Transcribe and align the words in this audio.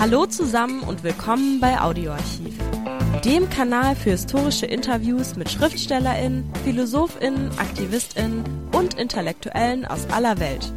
Hallo 0.00 0.26
zusammen 0.26 0.84
und 0.84 1.02
willkommen 1.02 1.58
bei 1.58 1.80
Audioarchiv, 1.80 2.56
dem 3.24 3.50
Kanal 3.50 3.96
für 3.96 4.10
historische 4.10 4.64
Interviews 4.64 5.34
mit 5.34 5.50
Schriftstellerinnen, 5.50 6.48
Philosophinnen, 6.62 7.50
Aktivistinnen 7.58 8.44
und 8.72 8.94
Intellektuellen 8.94 9.84
aus 9.86 10.08
aller 10.10 10.38
Welt. 10.38 10.72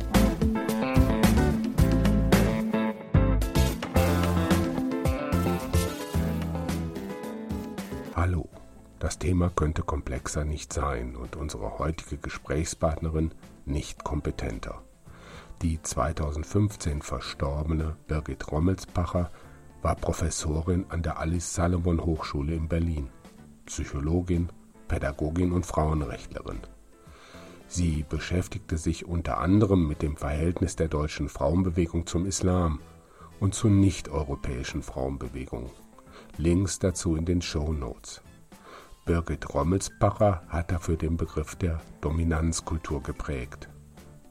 Hallo, 8.16 8.50
das 8.98 9.20
Thema 9.20 9.52
könnte 9.56 9.84
komplexer 9.84 10.46
nicht 10.46 10.74
sein 10.74 11.16
und 11.16 11.36
unsere 11.36 11.78
heutige 11.78 12.18
Gesprächspartnerin 12.18 13.36
nicht 13.66 14.04
kompetenter. 14.04 14.82
Die 15.62 15.80
2015 15.80 17.04
verstorbene 17.04 17.96
Birgit 18.08 18.52
Rommelsbacher 18.52 19.30
war 19.84 19.96
Professorin 19.96 20.86
an 20.90 21.04
der 21.04 21.20
Alice 21.20 21.54
Salomon 21.54 22.04
Hochschule 22.04 22.56
in 22.56 22.68
Berlin, 22.68 23.10
Psychologin, 23.68 24.50
Pädagogin 24.88 25.52
und 25.52 25.68
Frauenrechtlerin. 25.68 26.62
Sie 27.68 28.04
beschäftigte 28.10 28.80
sich 28.80 29.06
unter 29.06 29.38
anderem 29.38 29.88
mit 29.88 30.02
dem 30.02 30.18
Verhältnis 30.18 30.76
der 30.78 30.88
deutschen 30.88 31.30
Frauenbewegung 31.30 32.08
zum 32.08 32.26
Islam 32.26 32.80
und 33.40 33.54
zu 33.54 33.70
nicht-europäischen 33.70 34.82
Frauenbewegungen. 34.82 35.70
Links 36.38 36.80
dazu 36.80 37.16
in 37.16 37.26
den 37.26 37.44
Show 37.44 37.72
Notes. 37.72 38.24
Birgit 39.06 39.54
Rommelsbacher 39.54 40.42
hat 40.48 40.72
dafür 40.72 40.98
den 40.98 41.18
Begriff 41.18 41.56
der 41.56 41.80
Dominanzkultur 42.02 43.04
geprägt. 43.04 43.71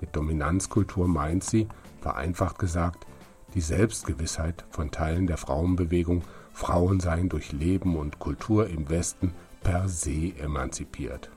Mit 0.01 0.17
Dominanzkultur 0.17 1.09
meint 1.09 1.45
sie, 1.45 1.69
vereinfacht 2.01 2.59
gesagt, 2.59 3.07
die 3.55 3.61
Selbstgewissheit 3.61 4.65
von 4.71 4.91
Teilen 4.91 5.27
der 5.27 5.37
Frauenbewegung, 5.37 6.23
Frauen 6.53 7.01
seien 7.01 7.29
durch 7.29 7.53
Leben 7.53 7.97
und 7.97 8.19
Kultur 8.19 8.69
im 8.69 8.89
Westen 8.89 9.33
per 9.63 9.89
se 9.89 10.33
emanzipiert. 10.39 11.31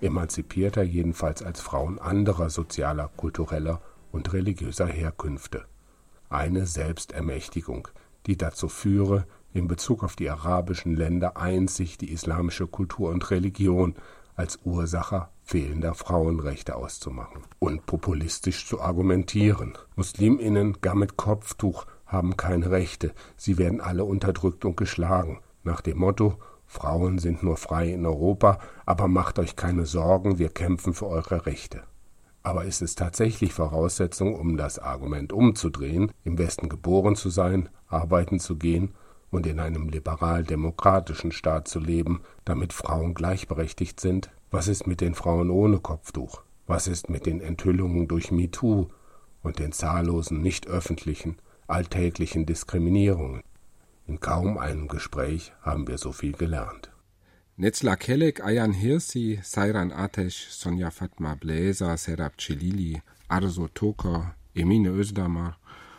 Emanzipierter 0.00 0.82
jedenfalls 0.82 1.42
als 1.42 1.60
Frauen 1.60 1.98
anderer 1.98 2.50
sozialer, 2.50 3.10
kultureller 3.16 3.80
und 4.12 4.32
religiöser 4.32 4.86
Herkünfte. 4.86 5.64
Eine 6.28 6.66
Selbstermächtigung, 6.66 7.88
die 8.26 8.36
dazu 8.36 8.68
führe, 8.68 9.26
in 9.52 9.68
Bezug 9.68 10.02
auf 10.02 10.16
die 10.16 10.30
arabischen 10.30 10.96
Länder 10.96 11.36
einzig 11.36 11.98
die 11.98 12.12
islamische 12.12 12.66
Kultur 12.66 13.10
und 13.10 13.30
Religion 13.30 13.94
als 14.36 14.58
Ursacher 14.64 15.30
fehlender 15.42 15.94
Frauenrechte 15.94 16.76
auszumachen 16.76 17.42
und 17.58 17.86
populistisch 17.86 18.66
zu 18.66 18.80
argumentieren. 18.80 19.76
Musliminnen 19.96 20.80
gar 20.80 20.94
mit 20.94 21.16
Kopftuch 21.16 21.86
haben 22.06 22.36
keine 22.36 22.70
Rechte, 22.70 23.12
sie 23.36 23.58
werden 23.58 23.80
alle 23.80 24.04
unterdrückt 24.04 24.64
und 24.64 24.76
geschlagen, 24.76 25.40
nach 25.62 25.80
dem 25.80 25.98
Motto 25.98 26.38
Frauen 26.66 27.18
sind 27.18 27.42
nur 27.42 27.56
frei 27.56 27.92
in 27.92 28.06
Europa, 28.06 28.58
aber 28.86 29.06
macht 29.06 29.38
euch 29.38 29.54
keine 29.54 29.86
Sorgen, 29.86 30.38
wir 30.38 30.48
kämpfen 30.48 30.94
für 30.94 31.06
eure 31.06 31.46
Rechte. 31.46 31.82
Aber 32.42 32.64
ist 32.64 32.82
es 32.82 32.94
tatsächlich 32.94 33.54
Voraussetzung, 33.54 34.34
um 34.34 34.56
das 34.56 34.78
Argument 34.78 35.32
umzudrehen, 35.32 36.12
im 36.24 36.36
Westen 36.36 36.68
geboren 36.68 37.16
zu 37.16 37.30
sein, 37.30 37.68
arbeiten 37.88 38.40
zu 38.40 38.56
gehen 38.56 38.94
und 39.34 39.46
in 39.48 39.58
einem 39.58 39.88
liberal-demokratischen 39.88 41.32
Staat 41.32 41.66
zu 41.66 41.80
leben, 41.80 42.20
damit 42.44 42.72
Frauen 42.72 43.14
gleichberechtigt 43.14 43.98
sind? 43.98 44.30
Was 44.52 44.68
ist 44.68 44.86
mit 44.86 45.00
den 45.00 45.16
Frauen 45.16 45.50
ohne 45.50 45.80
Kopftuch? 45.80 46.42
Was 46.68 46.86
ist 46.86 47.10
mit 47.10 47.26
den 47.26 47.40
Enthüllungen 47.40 48.06
durch 48.06 48.30
MeToo 48.30 48.86
und 49.42 49.58
den 49.58 49.72
zahllosen 49.72 50.40
nicht 50.40 50.68
öffentlichen, 50.68 51.36
alltäglichen 51.66 52.46
Diskriminierungen? 52.46 53.42
In 54.06 54.20
kaum 54.20 54.56
einem 54.56 54.86
Gespräch 54.86 55.52
haben 55.62 55.88
wir 55.88 55.98
so 55.98 56.12
viel 56.12 56.32
gelernt. 56.32 56.92
Netzla 57.56 57.96
Kelek, 57.96 58.44
Ayan 58.44 58.72
Hirsi, 58.72 59.40
Sairan 59.42 59.90
Atesh, 59.90 60.46
Sonja 60.50 60.92
Fatma 60.92 61.34
Bläser, 61.34 61.96
Serap 61.96 62.40
Celili, 62.40 63.02
Arzo 63.26 63.66
Toker, 63.66 64.36
Emine 64.54 64.90
Özdamar 64.90 65.58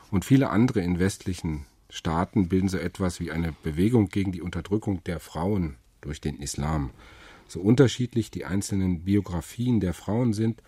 und 0.10 0.24
viele 0.24 0.50
andere 0.50 0.80
in 0.80 1.00
westlichen 1.00 1.66
Staaten 1.96 2.50
bilden 2.50 2.68
so 2.68 2.78
etwas 2.78 3.22
wie 3.22 3.32
eine 3.32 3.54
Bewegung 3.64 4.10
gegen 4.10 4.34
die 4.34 4.42
Unterdrückung 4.42 5.02
der 5.06 5.22
Frauen 5.22 5.78
durch 6.02 6.20
den 6.20 6.38
Islam. 6.40 6.92
So 7.48 7.62
unterschiedlich 7.62 8.30
die 8.32 8.44
einzelnen 8.44 9.06
Biografien 9.06 9.80
der 9.80 9.94
Frauen 9.94 10.34
sind, 10.34 10.62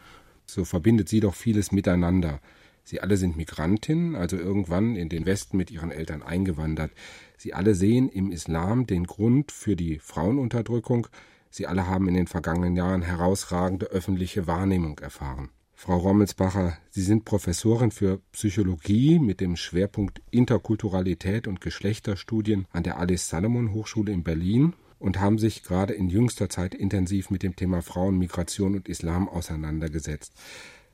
so 0.46 0.64
verbindet 0.64 1.10
sie 1.10 1.20
doch 1.20 1.36
vieles 1.36 1.74
miteinander. 1.74 2.40
Sie 2.86 3.02
alle 3.02 3.18
sind 3.18 3.36
Migrantinnen, 3.36 4.16
also 4.16 4.38
irgendwann 4.38 4.96
in 4.96 5.10
den 5.10 5.26
Westen 5.26 5.58
mit 5.58 5.70
ihren 5.70 5.92
Eltern 5.92 6.24
eingewandert. 6.24 6.92
Sie 7.38 7.54
alle 7.54 7.76
sehen 7.76 8.08
im 8.08 8.32
Islam 8.32 8.88
den 8.88 9.04
Grund 9.04 9.52
für 9.52 9.76
die 9.76 10.00
Frauenunterdrückung. 10.00 11.08
Sie 11.50 11.68
alle 11.68 11.88
haben 11.88 12.08
in 12.08 12.14
den 12.14 12.28
vergangenen 12.28 12.78
Jahren 12.78 13.02
herausragende 13.02 13.88
öffentliche 13.88 14.48
Wahrnehmung 14.48 15.00
erfahren. 15.00 15.50
Frau 15.80 15.98
Rommelsbacher, 15.98 16.76
Sie 16.90 17.04
sind 17.04 17.24
Professorin 17.24 17.92
für 17.92 18.20
Psychologie 18.32 19.20
mit 19.20 19.40
dem 19.40 19.56
Schwerpunkt 19.56 20.24
Interkulturalität 20.32 21.48
und 21.48 21.62
Geschlechterstudien 21.62 22.66
an 22.72 22.82
der 22.82 22.98
Alice 22.98 23.30
Salomon 23.30 23.74
Hochschule 23.74 24.12
in 24.12 24.24
Berlin 24.24 24.74
und 24.98 25.20
haben 25.20 25.38
sich 25.38 25.62
gerade 25.62 25.94
in 25.94 26.10
jüngster 26.10 26.50
Zeit 26.50 26.74
intensiv 26.74 27.30
mit 27.30 27.44
dem 27.44 27.56
Thema 27.56 27.84
Frauen, 27.84 28.18
Migration 28.18 28.74
und 28.74 28.90
Islam 28.90 29.30
auseinandergesetzt. 29.30 30.34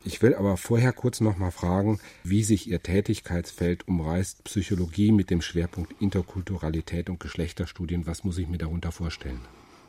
Ich 0.03 0.21
will 0.21 0.35
aber 0.35 0.57
vorher 0.57 0.91
kurz 0.91 1.21
noch 1.21 1.37
mal 1.37 1.51
fragen, 1.51 2.01
wie 2.25 2.43
sich 2.43 2.69
Ihr 2.69 2.83
Tätigkeitsfeld 2.83 3.87
umreißt, 3.87 4.43
Psychologie 4.43 5.13
mit 5.13 5.29
dem 5.29 5.41
Schwerpunkt 5.41 5.95
Interkulturalität 6.01 7.09
und 7.09 7.21
Geschlechterstudien. 7.21 8.05
Was 8.05 8.25
muss 8.25 8.37
ich 8.37 8.49
mir 8.49 8.57
darunter 8.57 8.91
vorstellen? 8.91 9.39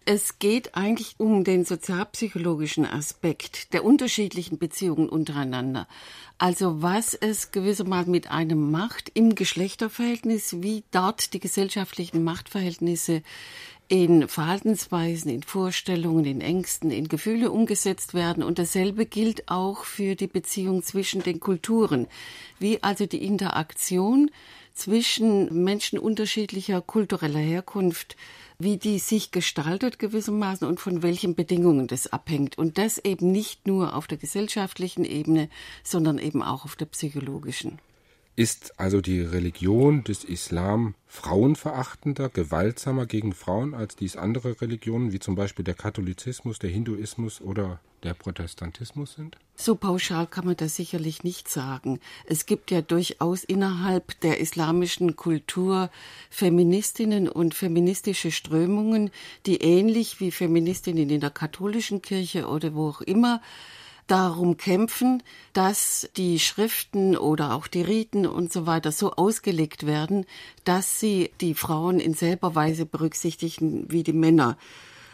Es 0.07 0.39
geht 0.39 0.75
eigentlich 0.75 1.15
um 1.17 1.45
den 1.45 1.65
sozialpsychologischen 1.65 2.85
Aspekt 2.85 3.73
der 3.73 3.85
unterschiedlichen 3.85 4.59
Beziehungen 4.59 5.09
untereinander. 5.09 5.89
Also 6.37 6.83
was 6.83 7.15
es 7.15 7.53
gewissermaßen 7.53 8.11
mit 8.11 8.31
einem 8.31 8.71
macht 8.71 9.11
im 9.15 9.35
Geschlechterverhältnis, 9.35 10.57
wie 10.61 10.85
dort 10.91 11.33
die 11.33 11.41
gesellschaftlichen 11.41 12.23
Machtverhältnisse 12.23 13.23
in 13.89 14.29
Verhaltensweisen, 14.29 15.31
in 15.31 15.43
Vorstellungen, 15.43 16.27
in 16.27 16.41
Ängsten, 16.43 16.91
in 16.91 17.09
Gefühle 17.09 17.51
umgesetzt 17.51 18.13
werden. 18.13 18.43
Und 18.43 18.59
dasselbe 18.59 19.07
gilt 19.07 19.49
auch 19.49 19.85
für 19.85 20.17
die 20.17 20.27
Beziehung 20.27 20.83
zwischen 20.83 21.23
den 21.23 21.41
Kulturen, 21.41 22.09
wie 22.59 22.83
also 22.83 23.07
die 23.07 23.25
Interaktion 23.25 24.31
zwischen 24.75 25.65
Menschen 25.65 25.99
unterschiedlicher 25.99 26.83
kultureller 26.83 27.39
Herkunft 27.39 28.17
wie 28.59 28.77
die 28.77 28.99
sich 28.99 29.31
gestaltet 29.31 29.99
gewissermaßen 29.99 30.67
und 30.67 30.81
von 30.81 31.03
welchen 31.03 31.35
Bedingungen 31.35 31.87
das 31.87 32.13
abhängt. 32.13 32.57
Und 32.57 32.79
das 32.79 32.99
eben 32.99 33.33
nicht 33.33 33.67
nur 33.67 33.95
auf 33.97 34.07
der 34.07 34.19
gesellschaftlichen 34.19 35.05
Ebene, 35.05 35.49
sondern 35.83 36.19
eben 36.19 36.43
auch 36.43 36.65
auf 36.65 36.77
der 36.77 36.87
psychologischen. 36.87 37.79
Ist 38.37 38.81
also 38.81 39.01
die 39.01 39.21
Religion 39.21 40.03
des 40.03 40.25
Islam 40.25 40.97
frauenverachtender, 41.07 42.29
gewaltsamer 42.29 43.07
gegen 43.07 43.33
Frauen 43.33 43.75
als 43.75 43.95
dies 43.95 44.17
andere 44.17 44.61
Religionen, 44.61 45.13
wie 45.13 45.21
zum 45.21 45.37
Beispiel 45.37 45.65
der 45.65 45.75
Katholizismus, 45.75 46.59
der 46.59 46.71
Hinduismus 46.71 47.41
oder 47.41 47.79
der 48.03 48.15
Protestantismus 48.15 49.15
sind? 49.15 49.37
So 49.55 49.77
pauschal 49.77 50.27
kann 50.27 50.47
man 50.47 50.57
das 50.57 50.75
sicherlich 50.75 51.23
nicht 51.23 51.49
sagen. 51.49 52.01
Es 52.27 52.45
gibt 52.47 52.73
ja 52.73 52.83
durchaus 52.83 53.45
innerhalb 53.45 54.19
der 54.21 54.41
islamischen 54.41 55.15
Kultur 55.15 55.89
Feministinnen 56.29 57.29
und 57.29 57.55
feministische 57.55 58.33
Strömungen, 58.33 59.13
die 59.47 59.59
ähnlich 59.59 60.19
wie 60.19 60.33
Feministinnen 60.33 61.09
in 61.09 61.21
der 61.21 61.31
katholischen 61.31 62.03
Kirche 62.03 62.49
oder 62.49 62.75
wo 62.75 62.89
auch 62.89 63.01
immer 63.01 63.41
darum 64.07 64.57
kämpfen, 64.57 65.23
dass 65.53 66.09
die 66.17 66.39
Schriften 66.39 67.17
oder 67.17 67.55
auch 67.55 67.67
die 67.67 67.83
Riten 67.83 68.27
und 68.27 68.53
so 68.53 68.67
weiter 68.67 68.93
so 68.93 69.13
ausgelegt 69.13 69.87
werden, 69.87 70.27
dass 70.65 71.01
sie 71.01 71.31
die 71.41 71.55
Frauen 71.55 72.01
in 72.01 72.15
selber 72.15 72.55
Weise 72.55 72.87
berücksichtigen 72.87 73.91
wie 73.91 74.03
die 74.03 74.13
Männer. 74.13 74.57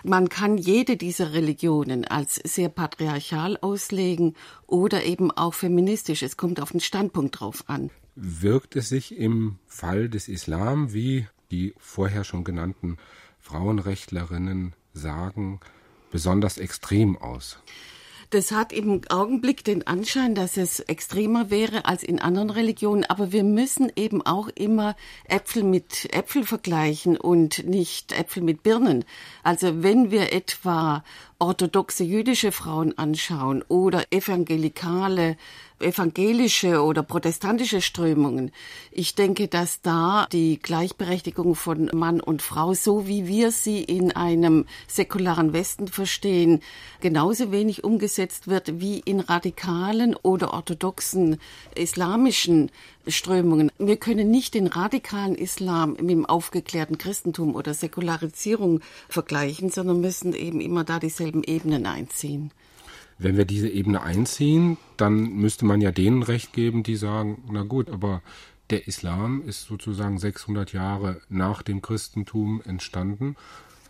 Man 0.02 0.30
kann 0.30 0.56
jede 0.56 0.96
dieser 0.96 1.34
Religionen 1.34 2.06
als 2.06 2.36
sehr 2.36 2.70
patriarchal 2.70 3.58
auslegen 3.60 4.34
oder 4.66 5.04
eben 5.04 5.30
auch 5.30 5.52
feministisch. 5.52 6.22
Es 6.22 6.36
kommt 6.38 6.60
auf 6.60 6.70
den 6.70 6.80
Standpunkt 6.80 7.40
drauf 7.40 7.64
an. 7.66 7.90
Wirkt 8.14 8.76
es 8.76 8.88
sich 8.88 9.16
im 9.16 9.58
Fall 9.66 10.08
des 10.08 10.28
Islam, 10.28 10.94
wie 10.94 11.26
die 11.50 11.74
vorher 11.78 12.24
schon 12.24 12.44
genannten 12.44 12.96
Frauenrechtlerinnen 13.40 14.74
sagen, 14.94 15.60
besonders 16.10 16.58
extrem 16.58 17.16
aus? 17.16 17.58
Das 18.30 18.52
hat 18.52 18.72
im 18.72 19.00
Augenblick 19.08 19.64
den 19.64 19.88
Anschein, 19.88 20.36
dass 20.36 20.56
es 20.56 20.78
extremer 20.78 21.50
wäre 21.50 21.84
als 21.86 22.04
in 22.04 22.20
anderen 22.20 22.50
Religionen, 22.50 23.02
aber 23.04 23.32
wir 23.32 23.42
müssen 23.42 23.90
eben 23.96 24.22
auch 24.22 24.48
immer 24.54 24.94
Äpfel 25.24 25.64
mit 25.64 26.14
Äpfel 26.14 26.44
vergleichen 26.44 27.16
und 27.16 27.66
nicht 27.66 28.12
Äpfel 28.12 28.44
mit 28.44 28.62
Birnen. 28.62 29.04
Also 29.42 29.82
wenn 29.82 30.12
wir 30.12 30.32
etwa 30.32 31.02
orthodoxe 31.40 32.04
jüdische 32.04 32.52
Frauen 32.52 32.96
anschauen 32.96 33.64
oder 33.68 34.04
evangelikale 34.10 35.36
evangelische 35.80 36.82
oder 36.82 37.02
protestantische 37.02 37.80
Strömungen. 37.80 38.52
Ich 38.90 39.14
denke, 39.14 39.48
dass 39.48 39.80
da 39.80 40.26
die 40.30 40.58
Gleichberechtigung 40.58 41.54
von 41.54 41.90
Mann 41.92 42.20
und 42.20 42.42
Frau, 42.42 42.74
so 42.74 43.06
wie 43.06 43.26
wir 43.26 43.50
sie 43.50 43.82
in 43.82 44.12
einem 44.12 44.66
säkularen 44.86 45.52
Westen 45.52 45.88
verstehen, 45.88 46.60
genauso 47.00 47.50
wenig 47.50 47.84
umgesetzt 47.84 48.48
wird 48.48 48.80
wie 48.80 49.00
in 49.00 49.20
radikalen 49.20 50.14
oder 50.14 50.52
orthodoxen 50.52 51.38
islamischen 51.74 52.70
Strömungen. 53.06 53.70
Wir 53.78 53.96
können 53.96 54.30
nicht 54.30 54.54
den 54.54 54.66
radikalen 54.66 55.34
Islam 55.34 55.92
mit 55.92 56.10
dem 56.10 56.26
aufgeklärten 56.26 56.98
Christentum 56.98 57.54
oder 57.54 57.74
Säkularisierung 57.74 58.80
vergleichen, 59.08 59.70
sondern 59.70 60.00
müssen 60.00 60.34
eben 60.34 60.60
immer 60.60 60.84
da 60.84 60.98
dieselben 60.98 61.42
Ebenen 61.42 61.86
einziehen. 61.86 62.50
Wenn 63.18 63.36
wir 63.36 63.44
diese 63.44 63.68
Ebene 63.68 64.02
einziehen, 64.02 64.78
dann 64.96 65.34
müsste 65.34 65.66
man 65.66 65.80
ja 65.80 65.92
denen 65.92 66.22
recht 66.22 66.52
geben, 66.52 66.82
die 66.82 66.96
sagen, 66.96 67.42
na 67.50 67.64
gut, 67.64 67.90
aber 67.90 68.22
der 68.70 68.86
Islam 68.86 69.42
ist 69.46 69.64
sozusagen 69.64 70.18
600 70.18 70.72
Jahre 70.72 71.20
nach 71.28 71.62
dem 71.62 71.82
Christentum 71.82 72.62
entstanden. 72.64 73.36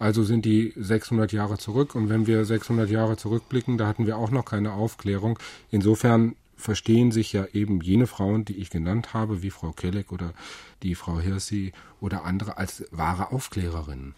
Also 0.01 0.25
sind 0.25 0.47
die 0.47 0.73
600 0.77 1.31
Jahre 1.33 1.59
zurück. 1.59 1.95
Und 1.95 2.09
wenn 2.09 2.27
wir 2.27 2.45
600 2.45 2.89
Jahre 2.89 3.19
zurückblicken, 3.19 3.77
da 3.77 3.87
hatten 3.87 4.07
wir 4.07 4.17
auch 4.17 4.31
noch 4.31 4.47
keine 4.47 4.73
Aufklärung. 4.73 5.39
Insofern 5.71 6.35
verstehen 6.61 7.11
sich 7.11 7.33
ja 7.33 7.47
eben 7.53 7.81
jene 7.81 8.07
Frauen, 8.07 8.45
die 8.45 8.59
ich 8.59 8.71
genannt 8.71 9.15
habe, 9.15 9.43
wie 9.43 9.51
Frau 9.51 9.73
Kelleck 9.73 10.13
oder 10.13 10.33
die 10.83 10.95
Frau 10.95 11.19
Hirsi 11.19 11.73
oder 12.01 12.25
andere, 12.25 12.57
als 12.59 12.85
wahre 12.91 13.33
Aufklärerinnen. 13.33 14.15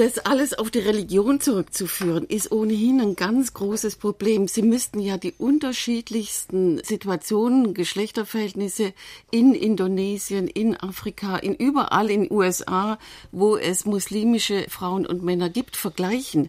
Das 0.00 0.18
alles 0.18 0.54
auf 0.54 0.70
die 0.70 0.78
Religion 0.78 1.40
zurückzuführen, 1.40 2.24
ist 2.24 2.50
ohnehin 2.52 3.02
ein 3.02 3.16
ganz 3.16 3.52
großes 3.52 3.96
Problem. 3.96 4.48
Sie 4.48 4.62
müssten 4.62 4.98
ja 4.98 5.18
die 5.18 5.34
unterschiedlichsten 5.36 6.82
Situationen, 6.82 7.74
Geschlechterverhältnisse 7.74 8.94
in 9.30 9.52
Indonesien, 9.54 10.48
in 10.48 10.74
Afrika, 10.74 11.36
in 11.36 11.54
überall 11.54 12.10
in 12.10 12.32
USA, 12.32 12.98
wo 13.30 13.58
es 13.58 13.84
muslimische 13.84 14.64
Frauen 14.70 15.04
und 15.04 15.22
Männer 15.22 15.50
gibt, 15.50 15.76
vergleichen. 15.76 16.48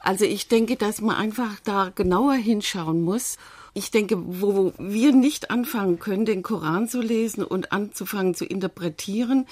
Also 0.00 0.26
ich 0.26 0.48
denke, 0.48 0.76
dass 0.76 1.00
man 1.00 1.16
einfach 1.16 1.60
da 1.64 1.90
genauer 1.94 2.34
hinschauen 2.34 3.00
muss 3.00 3.38
ich 3.74 3.90
denke, 3.90 4.16
wo 4.40 4.72
wir 4.78 5.12
nicht 5.12 5.50
anfangen 5.50 5.98
können, 5.98 6.24
den 6.24 6.42
Koran 6.42 6.88
zu 6.88 7.00
lesen 7.00 7.42
und 7.42 7.72
anzufangen 7.72 8.34
zu 8.34 8.44
interpretieren, 8.44 9.46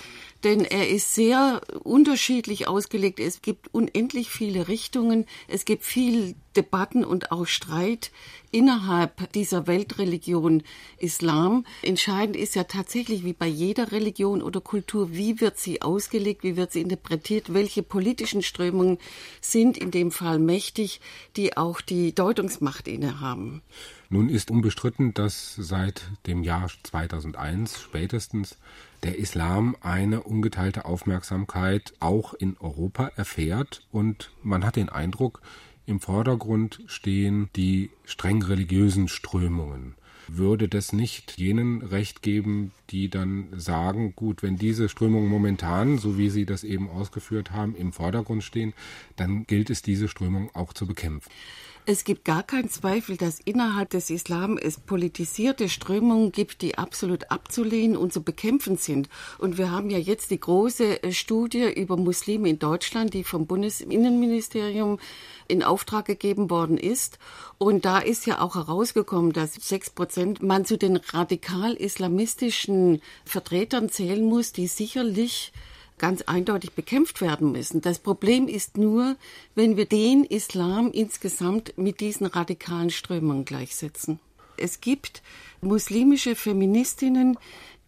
denn 0.45 0.65
er 0.65 0.89
ist 0.89 1.15
sehr 1.15 1.61
unterschiedlich 1.83 2.69
ausgelegt. 2.69 3.19
Es 3.19 3.43
gibt 3.43 3.75
unendlich 3.75 4.31
viele 4.31 4.69
Richtungen, 4.69 5.27
es 5.49 5.65
gibt 5.65 5.85
viel 5.85 6.37
Debatten 6.57 7.05
und 7.05 7.33
auch 7.33 7.47
Streit 7.47 8.11
innerhalb 8.51 9.33
dieser 9.33 9.67
Weltreligion 9.67 10.63
Islam. 10.99 11.65
Entscheidend 11.83 12.37
ist 12.37 12.55
ja 12.55 12.65
tatsächlich, 12.65 13.25
wie 13.25 13.33
bei 13.33 13.47
jeder 13.47 13.93
Religion 13.93 14.43
oder 14.43 14.61
Kultur, 14.61 15.13
wie 15.13 15.41
wird 15.41 15.59
sie 15.59 15.83
ausgelegt, 15.83 16.45
wie 16.45 16.57
wird 16.57 16.73
sie 16.73 16.83
interpretiert, 16.83 17.55
welche 17.55 17.83
politischen 17.83 18.43
Strömungen 18.43 18.99
sind 19.41 19.79
in 19.79 19.91
dem 19.91 20.11
Fall 20.11 20.39
mächtig, 20.39 21.01
die 21.37 21.57
auch 21.57 21.81
die 21.81 22.15
Deutungsmacht 22.15 22.89
innehaben. 22.89 23.63
Nun 24.11 24.29
ist 24.29 24.51
unbestritten, 24.51 25.15
dass 25.15 25.55
seit 25.55 26.11
dem 26.27 26.43
Jahr 26.43 26.71
2001 26.83 27.81
spätestens 27.81 28.59
der 29.03 29.19
Islam 29.19 29.75
eine 29.81 30.23
ungeteilte 30.23 30.85
Aufmerksamkeit 30.85 31.95
auch 31.99 32.35
in 32.35 32.59
Europa 32.59 33.11
erfährt 33.17 33.87
und 33.91 34.31
man 34.43 34.67
hat 34.67 34.77
den 34.77 34.91
Eindruck, 34.91 35.41
im 35.87 36.01
Vordergrund 36.01 36.83
stehen 36.87 37.49
die 37.57 37.91
streng 38.05 38.43
religiösen 38.43 39.09
Strömungen. 39.09 39.95
Würde 40.29 40.69
das 40.69 40.93
nicht 40.93 41.37
jenen 41.39 41.83
Recht 41.83 42.23
geben, 42.23 42.71
die 42.91 43.09
dann 43.09 43.49
sagen, 43.57 44.15
gut, 44.15 44.43
wenn 44.43 44.57
diese 44.57 44.89
Strömungen 44.89 45.29
momentan, 45.29 45.99
so 45.99 46.17
wie 46.17 46.31
Sie 46.31 46.47
das 46.47 46.63
eben 46.63 46.89
ausgeführt 46.89 47.51
haben, 47.51 47.75
im 47.75 47.93
Vordergrund 47.93 48.45
stehen, 48.45 48.73
dann 49.17 49.47
gilt 49.47 49.69
es, 49.69 49.83
diese 49.83 50.09
Strömung 50.09 50.51
auch 50.55 50.73
zu 50.73 50.87
bekämpfen? 50.87 51.31
Es 51.85 52.05
gibt 52.05 52.25
gar 52.25 52.45
keinen 52.45 52.71
Zweifel, 52.71 53.17
dass 53.17 53.41
innerhalb 53.41 53.91
des 53.91 54.09
Islam 54.09 54.57
es 54.57 54.79
politisierte 54.79 55.69
Strömungen 55.69 56.31
gibt, 56.31 56.63
die 56.63 56.79
absolut 56.79 57.33
abzulehnen 57.33 57.97
und 57.97 58.13
zu 58.13 58.23
bekämpfen 58.23 58.77
sind. 58.77 59.09
Und 59.39 59.59
wir 59.59 59.73
haben 59.73 59.91
ja 59.91 59.99
jetzt 59.99 60.31
die 60.31 60.39
große 60.39 61.03
äh, 61.03 61.11
Studie 61.11 61.73
über 61.75 61.97
Muslime 61.97 62.51
in 62.51 62.61
Deutschland, 62.61 63.15
die 63.15 63.25
vom 63.25 63.49
Bundesinnenministerium 63.49 65.01
in 65.49 65.65
Auftrag 65.65 66.05
gegeben 66.05 66.51
worden 66.51 66.79
ist. 66.79 67.19
Und 67.59 67.85
da 67.85 67.99
ist 67.99 68.27
ja 68.27 68.41
auch 68.41 68.55
herausgekommen, 68.55 69.33
dass 69.33 69.55
sechs 69.55 69.91
Prozent 69.91 70.41
man 70.41 70.65
zu 70.65 70.79
den 70.79 70.99
radikal-islamistischen 70.99 73.03
Vertretern 73.25 73.89
zählen 73.89 74.25
muss, 74.25 74.53
die 74.53 74.69
sicherlich 74.69 75.53
ganz 76.03 76.23
eindeutig 76.23 76.73
bekämpft 76.73 77.21
werden 77.21 77.53
müssen. 77.53 77.81
Das 77.81 78.01
Problem 78.01 78.49
ist 78.49 78.77
nur, 78.77 79.15
wenn 79.55 79.77
wir 79.77 79.87
den 79.87 80.25
Islam 80.25 80.91
insgesamt 80.91 81.79
mit 81.79 82.01
diesen 82.01 82.27
radikalen 82.27 82.91
Strömungen 82.91 83.45
gleichsetzen. 83.45 84.19
Es 84.57 84.81
gibt 84.81 85.23
muslimische 85.61 86.35
Feministinnen, 86.35 87.39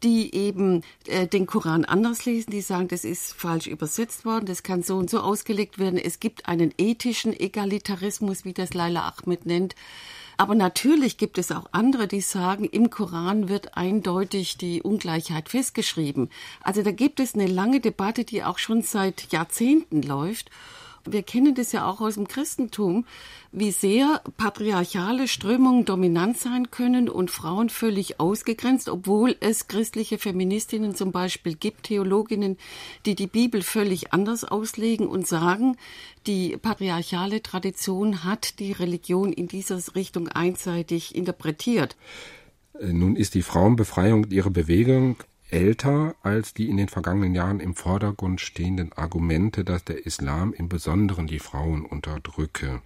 die 0.04 0.32
eben 0.32 0.82
äh, 1.08 1.26
den 1.26 1.46
Koran 1.46 1.84
anders 1.84 2.24
lesen, 2.24 2.52
die 2.52 2.60
sagen, 2.60 2.86
das 2.86 3.04
ist 3.04 3.32
falsch 3.32 3.66
übersetzt 3.66 4.24
worden, 4.24 4.46
das 4.46 4.62
kann 4.62 4.84
so 4.84 4.96
und 4.96 5.10
so 5.10 5.18
ausgelegt 5.18 5.80
werden. 5.80 5.98
Es 5.98 6.20
gibt 6.20 6.46
einen 6.46 6.72
ethischen 6.78 7.32
Egalitarismus, 7.32 8.44
wie 8.44 8.52
das 8.52 8.74
Laila 8.74 9.12
Ahmed 9.18 9.44
nennt. 9.44 9.74
Aber 10.36 10.54
natürlich 10.54 11.16
gibt 11.16 11.38
es 11.38 11.52
auch 11.52 11.66
andere, 11.72 12.08
die 12.08 12.20
sagen, 12.20 12.64
im 12.64 12.90
Koran 12.90 13.48
wird 13.48 13.76
eindeutig 13.76 14.56
die 14.56 14.82
Ungleichheit 14.82 15.48
festgeschrieben. 15.48 16.30
Also 16.62 16.82
da 16.82 16.90
gibt 16.90 17.20
es 17.20 17.34
eine 17.34 17.46
lange 17.46 17.80
Debatte, 17.80 18.24
die 18.24 18.42
auch 18.42 18.58
schon 18.58 18.82
seit 18.82 19.32
Jahrzehnten 19.32 20.02
läuft. 20.02 20.50
Wir 21.06 21.22
kennen 21.22 21.54
das 21.54 21.72
ja 21.72 21.86
auch 21.86 22.00
aus 22.00 22.14
dem 22.14 22.28
Christentum, 22.28 23.04
wie 23.52 23.70
sehr 23.70 24.22
patriarchale 24.36 25.28
Strömungen 25.28 25.84
dominant 25.84 26.38
sein 26.38 26.70
können 26.70 27.08
und 27.08 27.30
Frauen 27.30 27.68
völlig 27.68 28.20
ausgegrenzt, 28.20 28.88
obwohl 28.88 29.36
es 29.40 29.68
christliche 29.68 30.18
Feministinnen 30.18 30.94
zum 30.94 31.12
Beispiel 31.12 31.54
gibt, 31.54 31.84
Theologinnen, 31.84 32.56
die 33.04 33.14
die 33.14 33.26
Bibel 33.26 33.62
völlig 33.62 34.12
anders 34.12 34.44
auslegen 34.44 35.06
und 35.06 35.26
sagen, 35.26 35.76
die 36.26 36.56
patriarchale 36.56 37.42
Tradition 37.42 38.24
hat 38.24 38.58
die 38.58 38.72
Religion 38.72 39.32
in 39.32 39.46
dieser 39.46 39.80
Richtung 39.94 40.28
einseitig 40.28 41.14
interpretiert. 41.14 41.96
Nun 42.80 43.14
ist 43.14 43.34
die 43.34 43.42
Frauenbefreiung 43.42 44.30
ihre 44.30 44.50
Bewegung 44.50 45.16
älter 45.54 46.16
als 46.22 46.52
die 46.52 46.68
in 46.68 46.76
den 46.76 46.88
vergangenen 46.88 47.32
Jahren 47.32 47.60
im 47.60 47.76
Vordergrund 47.76 48.40
stehenden 48.40 48.92
Argumente, 48.92 49.64
dass 49.64 49.84
der 49.84 50.04
Islam 50.04 50.52
im 50.52 50.68
Besonderen 50.68 51.28
die 51.28 51.38
Frauen 51.38 51.86
unterdrücke. 51.86 52.82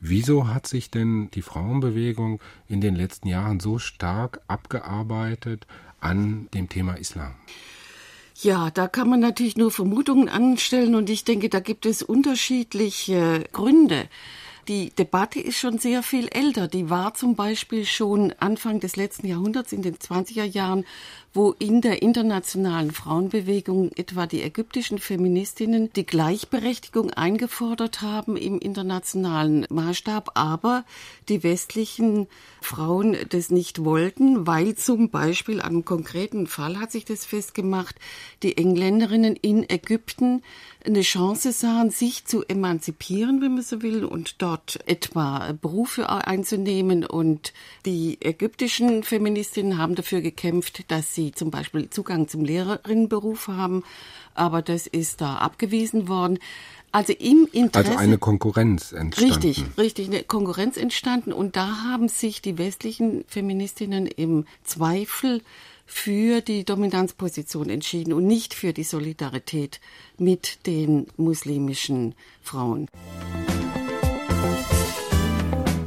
Wieso 0.00 0.48
hat 0.48 0.66
sich 0.66 0.90
denn 0.90 1.30
die 1.34 1.42
Frauenbewegung 1.42 2.40
in 2.68 2.80
den 2.80 2.94
letzten 2.94 3.28
Jahren 3.28 3.60
so 3.60 3.78
stark 3.78 4.40
abgearbeitet 4.48 5.66
an 6.00 6.48
dem 6.54 6.70
Thema 6.70 6.94
Islam? 6.94 7.34
Ja, 8.40 8.70
da 8.70 8.88
kann 8.88 9.10
man 9.10 9.20
natürlich 9.20 9.56
nur 9.56 9.70
Vermutungen 9.70 10.30
anstellen 10.30 10.94
und 10.94 11.10
ich 11.10 11.24
denke, 11.24 11.50
da 11.50 11.60
gibt 11.60 11.84
es 11.84 12.02
unterschiedliche 12.02 13.44
Gründe. 13.52 14.08
Die 14.68 14.90
Debatte 14.90 15.40
ist 15.40 15.58
schon 15.58 15.78
sehr 15.78 16.02
viel 16.02 16.28
älter. 16.28 16.68
Die 16.68 16.88
war 16.88 17.12
zum 17.12 17.36
Beispiel 17.36 17.84
schon 17.84 18.32
Anfang 18.38 18.80
des 18.80 18.96
letzten 18.96 19.26
Jahrhunderts, 19.26 19.72
in 19.72 19.82
den 19.82 19.96
20er 19.96 20.44
Jahren, 20.44 20.86
wo 21.34 21.50
in 21.58 21.80
der 21.80 22.00
internationalen 22.00 22.92
Frauenbewegung 22.92 23.90
etwa 23.96 24.26
die 24.26 24.42
ägyptischen 24.42 24.98
Feministinnen 24.98 25.92
die 25.92 26.06
Gleichberechtigung 26.06 27.10
eingefordert 27.10 28.02
haben 28.02 28.36
im 28.36 28.60
internationalen 28.60 29.66
Maßstab, 29.68 30.30
aber 30.34 30.84
die 31.28 31.42
westlichen 31.42 32.28
Frauen 32.60 33.16
das 33.30 33.50
nicht 33.50 33.84
wollten, 33.84 34.46
weil 34.46 34.76
zum 34.76 35.10
Beispiel 35.10 35.60
an 35.60 35.72
einem 35.72 35.84
konkreten 35.84 36.46
Fall 36.46 36.78
hat 36.78 36.92
sich 36.92 37.04
das 37.04 37.24
festgemacht, 37.24 37.96
die 38.44 38.56
Engländerinnen 38.56 39.34
in 39.34 39.68
Ägypten 39.68 40.40
eine 40.86 41.00
Chance 41.00 41.50
sahen, 41.50 41.90
sich 41.90 42.26
zu 42.26 42.44
emanzipieren, 42.44 43.40
wenn 43.40 43.54
man 43.54 43.62
so 43.62 43.82
will, 43.82 44.04
und 44.04 44.40
dort 44.40 44.53
etwa 44.86 45.52
Berufe 45.60 46.08
einzunehmen. 46.08 47.04
Und 47.04 47.52
die 47.86 48.18
ägyptischen 48.20 49.02
Feministinnen 49.02 49.78
haben 49.78 49.94
dafür 49.94 50.20
gekämpft, 50.20 50.90
dass 50.90 51.14
sie 51.14 51.32
zum 51.32 51.50
Beispiel 51.50 51.90
Zugang 51.90 52.28
zum 52.28 52.44
Lehrerinnenberuf 52.44 53.48
haben. 53.48 53.84
Aber 54.34 54.62
das 54.62 54.86
ist 54.86 55.20
da 55.20 55.36
abgewiesen 55.36 56.08
worden. 56.08 56.38
Also 56.92 57.12
im 57.12 57.48
Interesse. 57.50 57.90
Also 57.90 57.98
eine 57.98 58.18
Konkurrenz 58.18 58.92
entstanden. 58.92 59.32
Richtig, 59.32 59.64
richtig, 59.76 60.06
eine 60.06 60.22
Konkurrenz 60.22 60.76
entstanden. 60.76 61.32
Und 61.32 61.56
da 61.56 61.82
haben 61.82 62.08
sich 62.08 62.40
die 62.40 62.56
westlichen 62.56 63.24
Feministinnen 63.26 64.06
im 64.06 64.46
Zweifel 64.62 65.42
für 65.86 66.40
die 66.40 66.64
Dominanzposition 66.64 67.68
entschieden 67.68 68.12
und 68.12 68.26
nicht 68.26 68.54
für 68.54 68.72
die 68.72 68.84
Solidarität 68.84 69.80
mit 70.18 70.66
den 70.66 71.06
muslimischen 71.16 72.14
Frauen. 72.42 72.88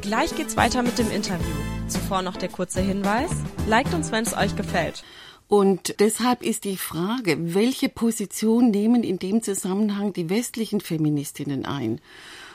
Gleich 0.08 0.34
geht's 0.34 0.56
weiter 0.56 0.82
mit 0.82 0.96
dem 0.98 1.10
Interview. 1.10 1.54
Zuvor 1.86 2.22
noch 2.22 2.36
der 2.36 2.48
kurze 2.48 2.80
Hinweis. 2.80 3.30
Liked 3.66 3.92
uns, 3.92 4.10
wenn 4.10 4.24
es 4.24 4.34
euch 4.34 4.56
gefällt. 4.56 5.04
Und 5.48 6.00
deshalb 6.00 6.42
ist 6.42 6.64
die 6.64 6.78
Frage, 6.78 7.36
welche 7.54 7.90
Position 7.90 8.70
nehmen 8.70 9.02
in 9.02 9.18
dem 9.18 9.42
Zusammenhang 9.42 10.14
die 10.14 10.30
westlichen 10.30 10.80
Feministinnen 10.80 11.66
ein? 11.66 12.00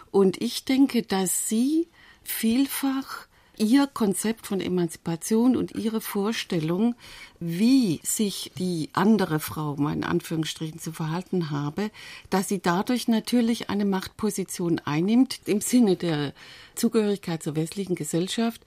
Und 0.10 0.42
ich 0.42 0.66
denke, 0.66 1.04
dass 1.04 1.48
sie 1.48 1.90
vielfach 2.24 3.28
ihr 3.58 3.88
Konzept 3.88 4.48
von 4.48 4.60
Emanzipation 4.60 5.56
und 5.56 5.76
ihre 5.76 6.02
Vorstellung, 6.02 6.96
wie 7.40 8.00
sich 8.04 8.52
die 8.58 8.90
andere 8.94 9.40
Frau, 9.40 9.76
mal 9.76 9.94
in 9.94 10.04
Anführungsstrichen, 10.04 10.80
zu 10.80 10.92
verhalten 10.92 11.52
habe, 11.52 11.92
dass 12.30 12.48
sie 12.48 12.62
dadurch 12.62 13.08
natürlich 13.08 13.70
eine 13.70 13.86
Machtposition 13.86 14.80
einnimmt 14.80 15.42
im 15.46 15.62
Sinne 15.62 15.96
der 15.96 16.34
Zugehörigkeit 16.76 17.44
zur 17.44 17.56
westlichen 17.56 17.96
Gesellschaft 17.96 18.62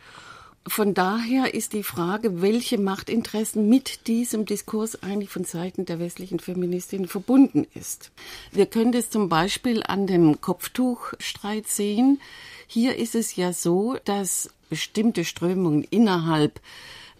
von 0.68 0.94
daher 0.94 1.54
ist 1.54 1.74
die 1.74 1.84
Frage, 1.84 2.42
welche 2.42 2.76
Machtinteressen 2.76 3.68
mit 3.68 4.08
diesem 4.08 4.46
Diskurs 4.46 5.00
eigentlich 5.00 5.30
von 5.30 5.44
Seiten 5.44 5.84
der 5.84 6.00
westlichen 6.00 6.40
Feministinnen 6.40 7.06
verbunden 7.06 7.68
ist. 7.74 8.10
Wir 8.50 8.66
können 8.66 8.90
das 8.90 9.08
zum 9.08 9.28
Beispiel 9.28 9.84
an 9.84 10.08
dem 10.08 10.40
Kopftuchstreit 10.40 11.68
sehen. 11.68 12.20
Hier 12.66 12.96
ist 12.96 13.14
es 13.14 13.36
ja 13.36 13.52
so, 13.52 13.96
dass 14.04 14.50
bestimmte 14.68 15.24
Strömungen 15.24 15.84
innerhalb 15.84 16.60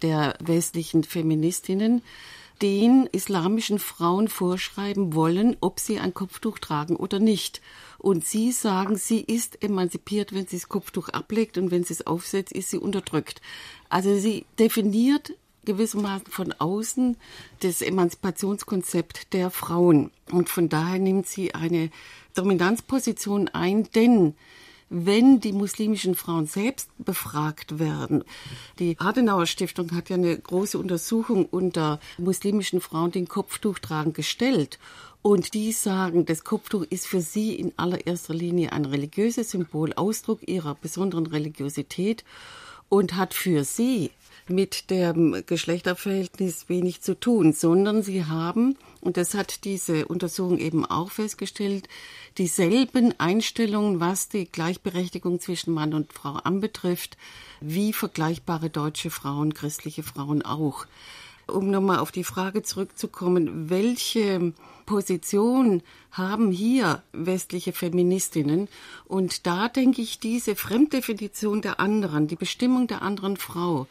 der 0.01 0.35
westlichen 0.39 1.03
Feministinnen 1.03 2.01
den 2.61 3.07
islamischen 3.11 3.79
Frauen 3.79 4.27
vorschreiben 4.27 5.13
wollen, 5.13 5.57
ob 5.61 5.79
sie 5.79 5.99
ein 5.99 6.13
Kopftuch 6.13 6.57
tragen 6.59 6.95
oder 6.95 7.19
nicht. 7.19 7.61
Und 7.99 8.25
sie 8.25 8.51
sagen, 8.51 8.97
sie 8.97 9.21
ist 9.21 9.63
emanzipiert, 9.63 10.33
wenn 10.33 10.47
sie 10.47 10.57
das 10.57 10.69
Kopftuch 10.69 11.09
ablegt 11.09 11.57
und 11.57 11.71
wenn 11.71 11.83
sie 11.83 11.93
es 11.93 12.07
aufsetzt, 12.07 12.51
ist 12.51 12.69
sie 12.71 12.77
unterdrückt. 12.77 13.41
Also 13.89 14.17
sie 14.17 14.45
definiert 14.59 15.33
gewissermaßen 15.65 16.27
von 16.27 16.53
außen 16.53 17.17
das 17.59 17.81
Emanzipationskonzept 17.81 19.33
der 19.33 19.51
Frauen. 19.51 20.11
Und 20.31 20.49
von 20.49 20.69
daher 20.69 20.99
nimmt 20.99 21.27
sie 21.27 21.53
eine 21.53 21.89
Dominanzposition 22.33 23.49
ein, 23.49 23.83
denn 23.93 24.33
wenn 24.89 25.39
die 25.39 25.51
muslimischen 25.51 26.15
Frauen 26.15 26.45
selbst 26.45 26.89
befragt 26.97 27.79
werden. 27.79 28.23
Die 28.79 28.97
Adenauer 28.99 29.45
Stiftung 29.45 29.91
hat 29.91 30.09
ja 30.09 30.15
eine 30.15 30.37
große 30.37 30.77
Untersuchung 30.77 31.45
unter 31.45 31.99
muslimischen 32.17 32.81
Frauen, 32.81 33.11
die 33.11 33.19
ein 33.19 33.27
Kopftuch 33.27 33.79
tragen, 33.79 34.13
gestellt. 34.13 34.79
Und 35.21 35.53
die 35.53 35.73
sagen, 35.73 36.25
das 36.25 36.43
Kopftuch 36.43 36.83
ist 36.89 37.07
für 37.07 37.21
sie 37.21 37.55
in 37.55 37.73
allererster 37.75 38.33
Linie 38.33 38.71
ein 38.71 38.85
religiöses 38.85 39.51
Symbol, 39.51 39.91
Ausdruck 39.93 40.47
ihrer 40.47 40.75
besonderen 40.75 41.25
Religiosität 41.25 42.23
und 42.87 43.15
hat 43.15 43.33
für 43.33 43.65
sie 43.65 44.11
mit 44.49 44.89
dem 44.89 45.43
Geschlechterverhältnis 45.45 46.69
wenig 46.69 47.01
zu 47.01 47.19
tun, 47.19 47.53
sondern 47.53 48.03
sie 48.03 48.25
haben, 48.25 48.77
und 49.01 49.17
das 49.17 49.33
hat 49.33 49.63
diese 49.65 50.07
Untersuchung 50.07 50.57
eben 50.59 50.85
auch 50.85 51.11
festgestellt, 51.11 51.87
dieselben 52.37 53.13
Einstellungen, 53.19 53.99
was 53.99 54.29
die 54.29 54.45
Gleichberechtigung 54.45 55.39
zwischen 55.39 55.73
Mann 55.73 55.93
und 55.93 56.13
Frau 56.13 56.33
anbetrifft, 56.33 57.17
wie 57.61 57.93
vergleichbare 57.93 58.69
deutsche 58.69 59.09
Frauen, 59.09 59.53
christliche 59.53 60.03
Frauen 60.03 60.41
auch. 60.41 60.85
Um 61.47 61.71
nochmal 61.71 61.99
auf 61.99 62.11
die 62.11 62.25
Frage 62.25 62.61
zurückzukommen, 62.61 63.69
welche 63.69 64.53
Position 64.85 65.81
haben 66.11 66.51
hier 66.51 67.03
westliche 67.13 67.71
Feministinnen? 67.71 68.67
Und 69.05 69.47
da 69.47 69.69
denke 69.69 70.01
ich, 70.01 70.19
diese 70.19 70.55
Fremddefinition 70.55 71.61
der 71.61 71.79
anderen, 71.79 72.27
die 72.27 72.35
Bestimmung 72.35 72.87
der 72.87 73.01
anderen 73.01 73.37
Frau, 73.37 73.87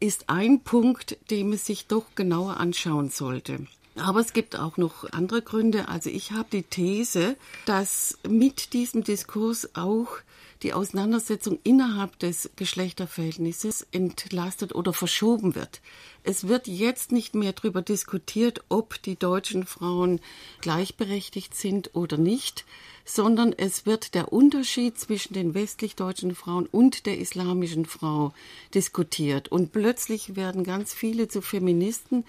ist 0.00 0.28
ein 0.28 0.60
Punkt, 0.60 1.16
den 1.30 1.50
man 1.50 1.58
sich 1.58 1.86
doch 1.86 2.06
genauer 2.14 2.58
anschauen 2.58 3.10
sollte. 3.10 3.66
Aber 3.96 4.20
es 4.20 4.32
gibt 4.32 4.56
auch 4.56 4.76
noch 4.76 5.10
andere 5.12 5.42
Gründe. 5.42 5.88
Also 5.88 6.10
ich 6.10 6.32
habe 6.32 6.48
die 6.52 6.64
These, 6.64 7.36
dass 7.64 8.18
mit 8.28 8.72
diesem 8.72 9.04
Diskurs 9.04 9.70
auch 9.74 10.18
die 10.62 10.72
Auseinandersetzung 10.72 11.58
innerhalb 11.62 12.18
des 12.18 12.50
Geschlechterverhältnisses 12.56 13.86
entlastet 13.92 14.74
oder 14.74 14.92
verschoben 14.92 15.54
wird. 15.54 15.80
Es 16.22 16.48
wird 16.48 16.66
jetzt 16.66 17.12
nicht 17.12 17.34
mehr 17.34 17.52
darüber 17.52 17.82
diskutiert, 17.82 18.64
ob 18.70 19.00
die 19.02 19.16
deutschen 19.16 19.66
Frauen 19.66 20.20
gleichberechtigt 20.60 21.54
sind 21.54 21.94
oder 21.94 22.16
nicht, 22.16 22.64
sondern 23.04 23.52
es 23.52 23.86
wird 23.86 24.14
der 24.14 24.32
Unterschied 24.32 24.98
zwischen 24.98 25.34
den 25.34 25.54
westlich 25.54 25.96
deutschen 25.96 26.34
Frauen 26.34 26.66
und 26.66 27.06
der 27.06 27.18
islamischen 27.18 27.84
Frau 27.84 28.32
diskutiert. 28.74 29.48
Und 29.48 29.72
plötzlich 29.72 30.36
werden 30.36 30.64
ganz 30.64 30.94
viele 30.94 31.28
zu 31.28 31.42
Feministen, 31.42 32.24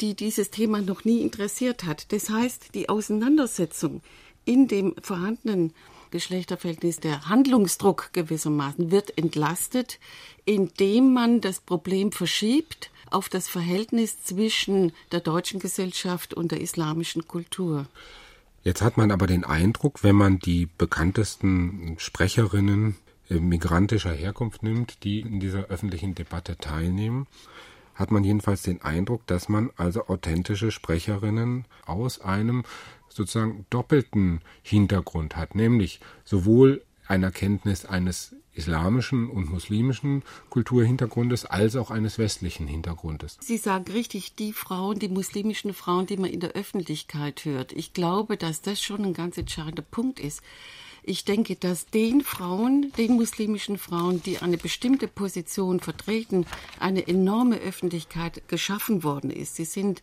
die 0.00 0.14
dieses 0.14 0.50
Thema 0.50 0.80
noch 0.80 1.04
nie 1.04 1.20
interessiert 1.20 1.84
hat. 1.84 2.12
Das 2.12 2.30
heißt, 2.30 2.74
die 2.74 2.88
Auseinandersetzung 2.88 4.02
in 4.44 4.68
dem 4.68 4.94
vorhandenen 5.00 5.72
Geschlechterverhältnis, 6.10 7.00
der 7.00 7.28
Handlungsdruck 7.28 8.10
gewissermaßen 8.12 8.92
wird 8.92 9.18
entlastet, 9.18 9.98
indem 10.44 11.12
man 11.12 11.40
das 11.40 11.60
Problem 11.60 12.12
verschiebt 12.12 12.90
auf 13.10 13.28
das 13.28 13.48
Verhältnis 13.48 14.22
zwischen 14.22 14.92
der 15.10 15.20
deutschen 15.20 15.58
Gesellschaft 15.60 16.34
und 16.34 16.52
der 16.52 16.60
islamischen 16.60 17.26
Kultur. 17.26 17.86
Jetzt 18.64 18.80
hat 18.80 18.96
man 18.96 19.10
aber 19.10 19.26
den 19.26 19.44
Eindruck, 19.44 20.02
wenn 20.02 20.16
man 20.16 20.38
die 20.38 20.66
bekanntesten 20.78 21.96
Sprecherinnen 21.98 22.96
äh, 23.28 23.34
migrantischer 23.34 24.12
Herkunft 24.12 24.62
nimmt, 24.62 25.04
die 25.04 25.20
in 25.20 25.38
dieser 25.38 25.66
öffentlichen 25.66 26.14
Debatte 26.14 26.56
teilnehmen, 26.56 27.26
hat 27.94 28.10
man 28.10 28.24
jedenfalls 28.24 28.62
den 28.62 28.80
Eindruck, 28.80 29.26
dass 29.26 29.50
man 29.50 29.70
also 29.76 30.06
authentische 30.08 30.70
Sprecherinnen 30.70 31.66
aus 31.84 32.22
einem 32.22 32.64
sozusagen 33.10 33.66
doppelten 33.68 34.40
Hintergrund 34.62 35.36
hat, 35.36 35.54
nämlich 35.54 36.00
sowohl 36.24 36.82
einer 37.06 37.30
Kenntnis 37.30 37.84
eines 37.84 38.34
islamischen 38.54 39.28
und 39.28 39.50
muslimischen 39.50 40.22
Kulturhintergrundes 40.50 41.44
als 41.44 41.76
auch 41.76 41.90
eines 41.90 42.18
westlichen 42.18 42.66
Hintergrundes. 42.66 43.38
Sie 43.40 43.56
sagen 43.56 43.90
richtig, 43.92 44.34
die 44.34 44.52
Frauen, 44.52 44.98
die 44.98 45.08
muslimischen 45.08 45.74
Frauen, 45.74 46.06
die 46.06 46.16
man 46.16 46.30
in 46.30 46.40
der 46.40 46.52
Öffentlichkeit 46.52 47.44
hört. 47.44 47.72
Ich 47.72 47.92
glaube, 47.92 48.36
dass 48.36 48.62
das 48.62 48.80
schon 48.82 49.04
ein 49.04 49.14
ganz 49.14 49.36
entscheidender 49.36 49.82
Punkt 49.82 50.20
ist. 50.20 50.42
Ich 51.06 51.26
denke, 51.26 51.54
dass 51.54 51.86
den 51.86 52.22
Frauen, 52.22 52.90
den 52.96 53.14
muslimischen 53.16 53.76
Frauen, 53.76 54.22
die 54.22 54.38
eine 54.38 54.56
bestimmte 54.56 55.06
Position 55.06 55.80
vertreten, 55.80 56.46
eine 56.80 57.06
enorme 57.06 57.58
Öffentlichkeit 57.58 58.48
geschaffen 58.48 59.04
worden 59.04 59.30
ist. 59.30 59.56
Sie 59.56 59.66
sind 59.66 60.00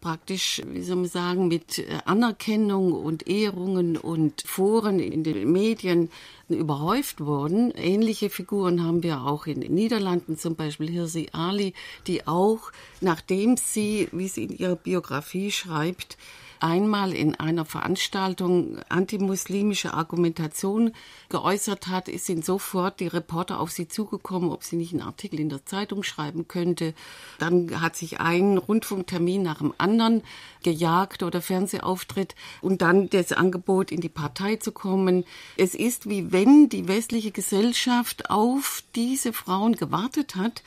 praktisch, 0.00 0.62
wie 0.66 0.82
soll 0.82 0.96
man 0.96 1.08
sagen, 1.08 1.48
mit 1.48 1.78
äh, 1.78 1.98
Anerkennung 2.04 2.92
und 2.92 3.26
Ehrungen 3.26 3.96
und 3.96 4.42
Foren 4.46 5.00
in 5.00 5.24
den 5.24 5.50
Medien 5.50 6.10
überhäuft 6.48 7.20
worden. 7.20 7.72
Ähnliche 7.76 8.30
Figuren 8.30 8.82
haben 8.84 9.02
wir 9.02 9.22
auch 9.22 9.46
in 9.46 9.60
den 9.60 9.74
Niederlanden, 9.74 10.38
zum 10.38 10.56
Beispiel 10.56 10.88
Hirsi 10.88 11.28
Ali, 11.32 11.74
die 12.06 12.26
auch, 12.26 12.72
nachdem 13.00 13.56
sie, 13.56 14.08
wie 14.12 14.28
sie 14.28 14.44
in 14.44 14.56
ihrer 14.56 14.76
Biografie 14.76 15.50
schreibt, 15.50 16.16
einmal 16.60 17.12
in 17.12 17.34
einer 17.34 17.64
Veranstaltung 17.64 18.78
antimuslimische 18.88 19.94
Argumentation 19.94 20.92
geäußert 21.28 21.88
hat, 21.88 22.08
ist 22.08 22.26
sind 22.26 22.44
sofort 22.44 23.00
die 23.00 23.06
Reporter 23.06 23.58
auf 23.58 23.70
sie 23.70 23.88
zugekommen, 23.88 24.50
ob 24.50 24.62
sie 24.62 24.76
nicht 24.76 24.92
einen 24.92 25.02
Artikel 25.02 25.40
in 25.40 25.48
der 25.48 25.64
Zeitung 25.66 26.02
schreiben 26.02 26.46
könnte. 26.46 26.94
Dann 27.38 27.80
hat 27.80 27.96
sich 27.96 28.20
ein 28.20 28.58
Rundfunktermin 28.58 29.42
nach 29.42 29.58
dem 29.58 29.74
anderen 29.78 30.22
gejagt 30.62 31.22
oder 31.22 31.40
Fernsehauftritt 31.40 32.34
und 32.60 32.82
dann 32.82 33.08
das 33.10 33.32
Angebot, 33.32 33.90
in 33.90 34.00
die 34.00 34.08
Partei 34.08 34.56
zu 34.56 34.72
kommen. 34.72 35.24
Es 35.56 35.74
ist 35.74 36.08
wie 36.08 36.32
wenn 36.32 36.68
die 36.68 36.86
westliche 36.86 37.30
Gesellschaft 37.30 38.30
auf 38.30 38.82
diese 38.94 39.32
Frauen 39.32 39.74
gewartet 39.74 40.36
hat, 40.36 40.62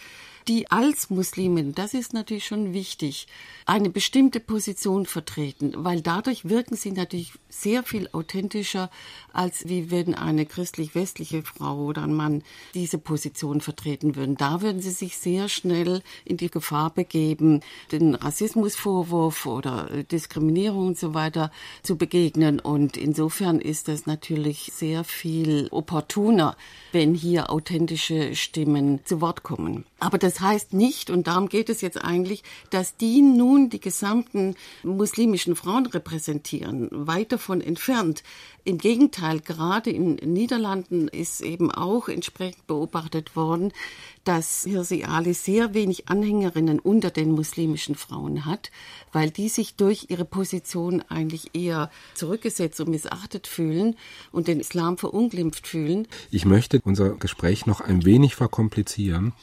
die 0.47 0.69
als 0.71 1.09
Muslimin, 1.09 1.73
das 1.73 1.93
ist 1.93 2.13
natürlich 2.13 2.45
schon 2.45 2.73
wichtig, 2.73 3.27
eine 3.65 3.89
bestimmte 3.89 4.39
Position 4.39 5.05
vertreten, 5.05 5.73
weil 5.77 6.01
dadurch 6.01 6.49
wirken 6.49 6.75
sie 6.75 6.91
natürlich 6.91 7.33
sehr 7.49 7.83
viel 7.83 8.09
authentischer, 8.11 8.89
als 9.33 9.67
wie 9.67 9.91
wenn 9.91 10.15
eine 10.15 10.45
christlich-westliche 10.45 11.43
Frau 11.43 11.85
oder 11.85 12.03
ein 12.03 12.13
Mann 12.13 12.43
diese 12.73 12.97
Position 12.97 13.61
vertreten 13.61 14.15
würden. 14.15 14.37
Da 14.37 14.61
würden 14.61 14.81
sie 14.81 14.91
sich 14.91 15.17
sehr 15.17 15.49
schnell 15.49 16.01
in 16.25 16.37
die 16.37 16.49
Gefahr 16.49 16.89
begeben, 16.89 17.61
den 17.91 18.15
Rassismusvorwurf 18.15 19.45
oder 19.45 20.03
Diskriminierung 20.03 20.87
und 20.87 20.97
so 20.97 21.13
weiter 21.13 21.51
zu 21.83 21.97
begegnen. 21.97 22.59
Und 22.59 22.97
insofern 22.97 23.59
ist 23.59 23.87
das 23.87 24.05
natürlich 24.05 24.71
sehr 24.73 25.03
viel 25.03 25.67
opportuner, 25.71 26.55
wenn 26.91 27.13
hier 27.13 27.49
authentische 27.51 28.35
Stimmen 28.35 28.99
zu 29.05 29.21
Wort 29.21 29.43
kommen. 29.43 29.85
Aber 29.99 30.17
das 30.17 30.30
Das 30.31 30.39
heißt 30.39 30.71
nicht, 30.71 31.09
und 31.09 31.27
darum 31.27 31.49
geht 31.49 31.67
es 31.67 31.81
jetzt 31.81 32.01
eigentlich, 32.01 32.43
dass 32.69 32.95
die 32.95 33.21
nun 33.21 33.69
die 33.69 33.81
gesamten 33.81 34.55
muslimischen 34.81 35.57
Frauen 35.57 35.85
repräsentieren, 35.87 36.87
weit 36.89 37.33
davon 37.33 37.59
entfernt. 37.59 38.23
Im 38.63 38.77
Gegenteil, 38.77 39.41
gerade 39.41 39.89
in 39.89 40.15
den 40.15 40.31
Niederlanden 40.31 41.09
ist 41.09 41.41
eben 41.41 41.69
auch 41.69 42.07
entsprechend 42.07 42.65
beobachtet 42.65 43.35
worden, 43.35 43.73
dass 44.23 44.63
Hirsi 44.63 45.03
Ali 45.03 45.33
sehr 45.33 45.73
wenig 45.73 46.07
Anhängerinnen 46.07 46.79
unter 46.79 47.09
den 47.09 47.31
muslimischen 47.31 47.95
Frauen 47.95 48.45
hat, 48.45 48.71
weil 49.11 49.31
die 49.31 49.49
sich 49.49 49.75
durch 49.75 50.05
ihre 50.07 50.23
Position 50.23 51.03
eigentlich 51.09 51.49
eher 51.53 51.91
zurückgesetzt 52.13 52.79
und 52.79 52.89
missachtet 52.89 53.47
fühlen 53.47 53.97
und 54.31 54.47
den 54.47 54.61
Islam 54.61 54.97
verunglimpft 54.97 55.67
fühlen. 55.67 56.07
Ich 56.29 56.45
möchte 56.45 56.79
unser 56.85 57.17
Gespräch 57.17 57.65
noch 57.65 57.81
ein 57.81 58.05
wenig 58.05 58.35
verkomplizieren, 58.35 59.33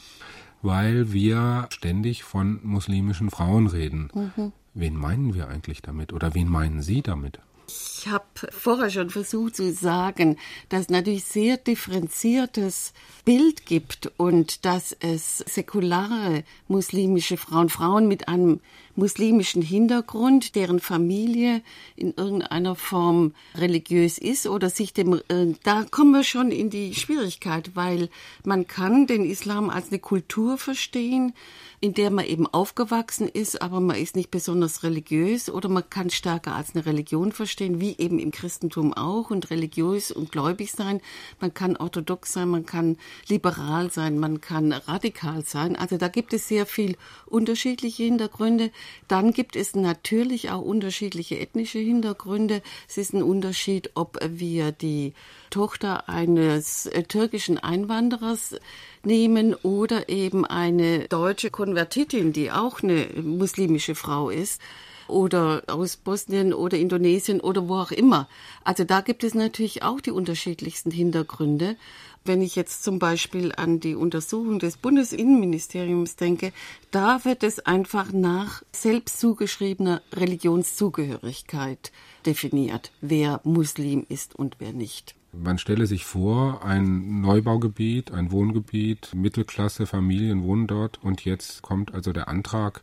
weil 0.63 1.13
wir 1.13 1.69
ständig 1.71 2.25
von 2.25 2.61
muslimischen 2.63 3.31
Frauen 3.31 3.67
reden. 3.67 4.11
Mhm. 4.15 4.53
Wen 4.75 4.97
meinen 4.97 5.35
wir 5.35 5.49
eigentlich 5.49 5.83
damit 5.83 6.13
oder 6.13 6.35
wen 6.35 6.49
meinen 6.49 6.83
Sie 6.83 7.03
damit? 7.03 7.41
Ich 7.69 8.09
habe 8.09 8.25
vorher 8.51 8.89
schon 8.89 9.11
versucht 9.11 9.57
zu 9.57 9.73
sagen, 9.73 10.39
dass 10.71 10.83
es 10.83 10.89
natürlich 10.89 11.25
sehr 11.25 11.59
differenziertes 11.59 12.95
Bild 13.25 13.67
gibt 13.67 14.11
und 14.17 14.65
dass 14.65 14.97
es 15.01 15.39
säkulare 15.39 16.45
muslimische 16.67 17.37
Frauen, 17.37 17.69
Frauen 17.69 18.09
mit 18.09 18.29
einem 18.29 18.61
muslimischen 18.99 19.63
Hintergrund, 19.63 20.57
deren 20.57 20.81
Familie 20.81 21.63
in 21.95 22.13
irgendeiner 22.15 22.75
Form 22.75 23.33
religiös 23.55 24.19
ist 24.19 24.49
oder 24.49 24.71
sich 24.71 24.93
dem, 24.93 25.15
äh, 25.29 25.55
da 25.63 25.85
kommen 25.89 26.11
wir 26.11 26.25
schon 26.25 26.51
in 26.51 26.69
die 26.69 26.95
Schwierigkeit, 26.95 27.71
weil 27.75 28.11
man 28.45 28.67
kann 28.67 29.07
den 29.07 29.25
Islam 29.25 29.71
als 29.71 29.89
eine 29.91 30.01
Kultur 30.01 30.59
verstehen, 30.59 31.33
in 31.81 31.95
der 31.95 32.11
man 32.11 32.25
eben 32.25 32.47
aufgewachsen 32.47 33.29
ist, 33.29 33.63
aber 33.63 33.79
man 33.79 33.97
ist 33.97 34.17
nicht 34.17 34.33
besonders 34.33 34.83
religiös 34.83 35.49
oder 35.49 35.69
man 35.69 35.89
kann 35.89 36.11
stärker 36.11 36.57
als 36.57 36.75
eine 36.75 36.85
Religion 36.85 37.31
verstehen, 37.31 37.81
wie 37.81 37.97
eben 37.99 38.19
im 38.19 38.33
Christentum 38.33 38.93
auch 38.95 39.31
und 39.31 39.51
religiös 39.51 40.11
und 40.11 40.33
gläubig 40.33 40.73
sein. 40.73 41.01
Man 41.41 41.55
kann 41.55 41.77
orthodox 41.77 42.33
sein, 42.33 42.49
man 42.49 42.67
kann 42.67 42.97
liberal 43.29 43.93
sein, 43.93 44.19
man 44.19 44.41
kann 44.41 44.73
radikal 44.73 45.45
sein. 45.45 45.77
Also 45.77 45.99
da 45.99 46.09
gibt 46.09 46.33
es 46.33 46.49
sehr 46.49 46.67
viel 46.67 46.97
unterschiedliche 47.27 48.03
Hintergründe. 48.03 48.73
Dann 49.09 49.33
gibt 49.33 49.57
es 49.57 49.75
natürlich 49.75 50.51
auch 50.51 50.63
unterschiedliche 50.63 51.39
ethnische 51.39 51.79
Hintergründe. 51.79 52.63
Es 52.89 52.99
ist 52.99 53.15
ein 53.15 53.23
Unterschied, 53.23 53.91
ob 53.95 54.19
wir 54.23 54.73
die 54.73 55.15
Tochter 55.51 56.09
eines 56.09 56.87
äh, 56.87 57.03
türkischen 57.05 57.59
Einwanderers 57.59 58.57
nehmen 59.05 59.55
oder 59.55 60.09
eben 60.09 60.45
eine 60.45 61.09
deutsche 61.09 61.51
Konvertitin, 61.51 62.33
die 62.33 62.51
auch 62.51 62.83
eine 62.83 63.09
muslimische 63.23 63.95
Frau 63.95 64.31
ist 64.31 64.61
oder 65.09 65.63
aus 65.67 65.97
Bosnien 65.97 66.53
oder 66.53 66.79
Indonesien 66.79 67.41
oder 67.41 67.69
wo 67.69 67.77
auch 67.77 67.91
immer. 67.91 68.29
Also 68.65 68.85
da 68.85 69.01
gibt 69.01 69.25
es 69.25 69.35
natürlich 69.35 69.83
auch 69.83 70.01
die 70.01 70.11
unterschiedlichsten 70.11 70.91
Hintergründe. 70.91 71.77
Wenn 72.25 72.43
ich 72.43 72.57
jetzt 72.57 72.85
zum 72.85 72.99
Beispiel 72.99 73.53
an 73.57 73.81
die 73.81 73.95
Untersuchung 73.95 74.59
des 74.59 74.77
Bundesinnenministeriums 74.77 76.17
denke, 76.17 76.53
da 76.91 77.25
wird 77.25 77.43
es 77.43 77.61
einfach 77.61 78.13
nach 78.13 78.63
selbst 78.71 79.19
zugeschriebener 79.19 80.03
Religionszugehörigkeit 80.13 81.91
definiert, 82.27 82.93
wer 83.01 83.41
Muslim 83.45 84.05
ist 84.09 84.35
und 84.35 84.57
wer 84.59 84.73
nicht. 84.73 85.15
Man 85.33 85.59
stelle 85.59 85.87
sich 85.87 86.05
vor, 86.05 86.65
ein 86.65 87.21
Neubaugebiet, 87.21 88.13
ein 88.13 88.33
Wohngebiet, 88.33 89.15
Mittelklasse, 89.15 89.87
Familien 89.87 90.43
wohnen 90.43 90.67
dort 90.67 91.03
und 91.03 91.25
jetzt 91.25 91.63
kommt 91.63 91.95
also 91.95 92.13
der 92.13 92.29
Antrag 92.29 92.83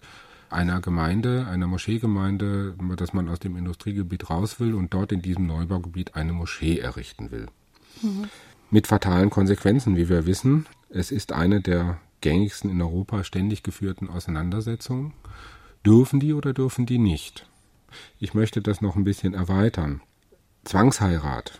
einer 0.56 0.82
Gemeinde, 0.82 1.48
einer 1.48 1.68
Moscheegemeinde, 1.68 2.76
dass 2.96 3.14
man 3.14 3.30
aus 3.30 3.40
dem 3.40 3.56
Industriegebiet 3.56 4.30
raus 4.30 4.60
will 4.60 4.74
und 4.74 4.94
dort 4.94 5.12
in 5.12 5.22
diesem 5.22 5.46
Neubaugebiet 5.46 6.16
eine 6.16 6.34
Moschee 6.34 6.80
errichten 6.80 7.32
will. 7.32 7.48
Mhm. 8.02 8.30
Mit 8.72 8.88
fatalen 8.88 9.30
Konsequenzen, 9.30 9.96
wie 9.96 10.10
wir 10.10 10.26
wissen. 10.26 10.66
Es 10.90 11.12
ist 11.12 11.32
eine 11.32 11.62
der 11.62 12.00
gängigsten 12.22 12.72
in 12.72 12.82
Europa 12.82 13.24
ständig 13.24 13.62
geführten 13.62 14.10
Auseinandersetzungen. 14.10 15.14
Dürfen 15.86 16.20
die 16.20 16.34
oder 16.34 16.54
dürfen 16.54 16.86
die 16.86 16.98
nicht? 16.98 17.48
Ich 18.20 18.34
möchte 18.34 18.62
das 18.62 18.82
noch 18.82 18.96
ein 18.96 19.04
bisschen 19.04 19.34
erweitern. 19.34 20.02
Zwangsheirat 20.64 21.60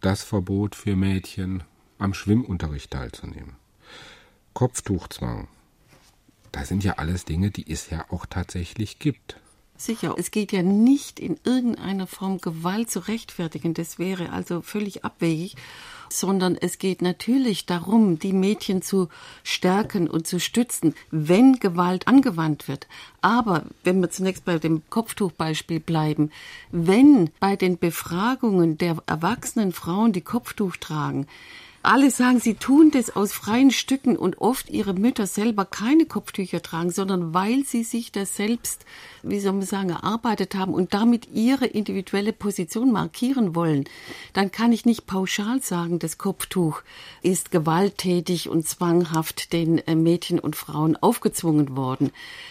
das 0.00 0.24
Verbot 0.24 0.74
für 0.74 0.96
Mädchen 0.96 1.62
am 1.98 2.12
Schwimmunterricht 2.12 2.90
teilzunehmen. 2.90 3.54
Kopftuchzwang. 4.52 5.46
Da 6.52 6.64
sind 6.64 6.84
ja 6.84 6.94
alles 6.94 7.24
Dinge, 7.24 7.50
die 7.50 7.70
es 7.70 7.90
ja 7.90 8.04
auch 8.10 8.26
tatsächlich 8.26 8.98
gibt. 8.98 9.36
Sicher, 9.76 10.14
es 10.16 10.30
geht 10.30 10.52
ja 10.52 10.62
nicht 10.62 11.18
in 11.18 11.40
irgendeiner 11.44 12.06
Form 12.06 12.38
Gewalt 12.38 12.90
zu 12.90 13.00
rechtfertigen. 13.00 13.74
Das 13.74 13.98
wäre 13.98 14.30
also 14.30 14.62
völlig 14.62 15.04
abwegig 15.04 15.56
sondern 16.12 16.56
es 16.56 16.78
geht 16.78 17.02
natürlich 17.02 17.66
darum, 17.66 18.18
die 18.18 18.32
Mädchen 18.32 18.82
zu 18.82 19.08
stärken 19.42 20.08
und 20.08 20.26
zu 20.26 20.38
stützen, 20.38 20.94
wenn 21.10 21.58
Gewalt 21.58 22.06
angewandt 22.06 22.68
wird. 22.68 22.86
Aber 23.20 23.64
wenn 23.84 24.00
wir 24.00 24.10
zunächst 24.10 24.44
bei 24.44 24.58
dem 24.58 24.82
Kopftuchbeispiel 24.90 25.80
bleiben, 25.80 26.30
wenn 26.70 27.30
bei 27.40 27.56
den 27.56 27.78
Befragungen 27.78 28.78
der 28.78 28.98
erwachsenen 29.06 29.72
Frauen, 29.72 30.12
die 30.12 30.20
Kopftuch 30.20 30.76
tragen, 30.76 31.26
alle 31.82 32.10
sagen, 32.10 32.38
sie 32.38 32.54
tun 32.54 32.90
das 32.92 33.14
aus 33.16 33.32
freien 33.32 33.70
Stücken 33.70 34.16
und 34.16 34.38
oft 34.38 34.70
ihre 34.70 34.94
Mütter 34.94 35.26
selber 35.26 35.64
keine 35.64 36.06
Kopftücher 36.06 36.62
tragen, 36.62 36.90
sondern 36.90 37.34
weil 37.34 37.64
sie 37.64 37.82
sich 37.82 38.12
das 38.12 38.36
selbst, 38.36 38.84
wie 39.22 39.40
soll 39.40 39.52
man 39.52 39.62
sagen, 39.62 39.90
erarbeitet 39.90 40.54
haben 40.54 40.74
und 40.74 40.94
damit 40.94 41.28
ihre 41.32 41.66
individuelle 41.66 42.32
Position 42.32 42.92
markieren 42.92 43.54
wollen. 43.54 43.84
Dann 44.32 44.52
kann 44.52 44.72
ich 44.72 44.84
nicht 44.84 45.06
pauschal 45.06 45.60
sagen, 45.60 45.98
das 45.98 46.18
Kopftuch 46.18 46.82
ist 47.22 47.50
gewalttätig 47.50 48.48
und 48.48 48.66
zwanghaft 48.66 49.52
den 49.52 49.78
äh, 49.78 49.94
Mädchen 49.94 50.38
und 50.38 50.56
Frauen 50.56 50.96
aufgezwungen 50.96 51.76
worden. 51.76 52.10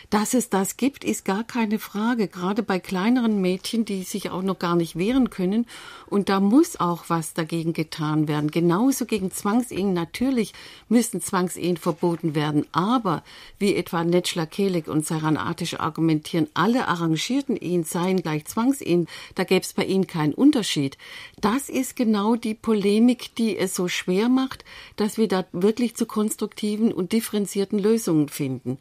Dass 0.10 0.34
es 0.34 0.50
das 0.50 0.76
gibt, 0.76 1.06
ist 1.06 1.24
gar 1.24 1.46
keine 1.46 1.80
Frage, 1.80 2.28
gerade 2.28 2.64
bei 2.64 2.80
kleineren 2.80 3.40
Mädchen, 3.40 3.86
die 3.86 4.04
sich 4.04 4.30
auch 4.30 4.42
noch 4.42 4.60
gar 4.60 4.76
nicht 4.76 4.98
wehren 4.98 5.30
können. 5.30 5.68
Und 6.08 6.28
da 6.28 6.42
muss 6.42 6.80
auch 6.80 7.06
was 7.08 7.34
dagegen 7.34 7.72
getan 7.72 8.28
werden. 8.28 8.52
Genauso 8.52 9.06
gegen 9.06 9.21
Zwangsehen. 9.30 9.94
Natürlich 9.94 10.54
müssen 10.90 11.22
Zwangsehen 11.22 11.78
verboten 11.78 12.34
werden. 12.34 12.66
Aber, 12.72 13.24
wie 13.60 13.76
etwa 13.76 14.04
Netschler 14.04 14.48
Kelig 14.48 14.88
und 14.88 15.06
Saran 15.06 15.38
Atisch 15.38 15.80
argumentieren, 15.80 16.48
alle 16.54 16.88
arrangierten 16.88 17.58
Ehen 17.58 17.84
seien 17.84 18.24
gleich 18.24 18.46
Zwangsehen. 18.46 19.08
Da 19.36 19.44
gäbe 19.44 19.62
es 19.62 19.74
bei 19.74 19.86
ihnen 19.86 20.08
keinen 20.08 20.34
Unterschied. 20.34 20.98
Das 21.42 21.70
ist 21.70 21.96
genau 21.96 22.36
die 22.36 22.56
Polemik, 22.56 23.36
die 23.36 23.58
es 23.58 23.76
so 23.76 23.88
schwer 23.88 24.30
macht, 24.30 24.66
dass 24.96 25.18
wir 25.18 25.28
da 25.28 25.46
wirklich 25.52 25.96
zu 25.96 26.06
konstruktiven 26.06 26.94
und 26.94 27.12
differenzierten 27.12 27.78
Lösungen 27.78 28.30
finden 28.30 28.78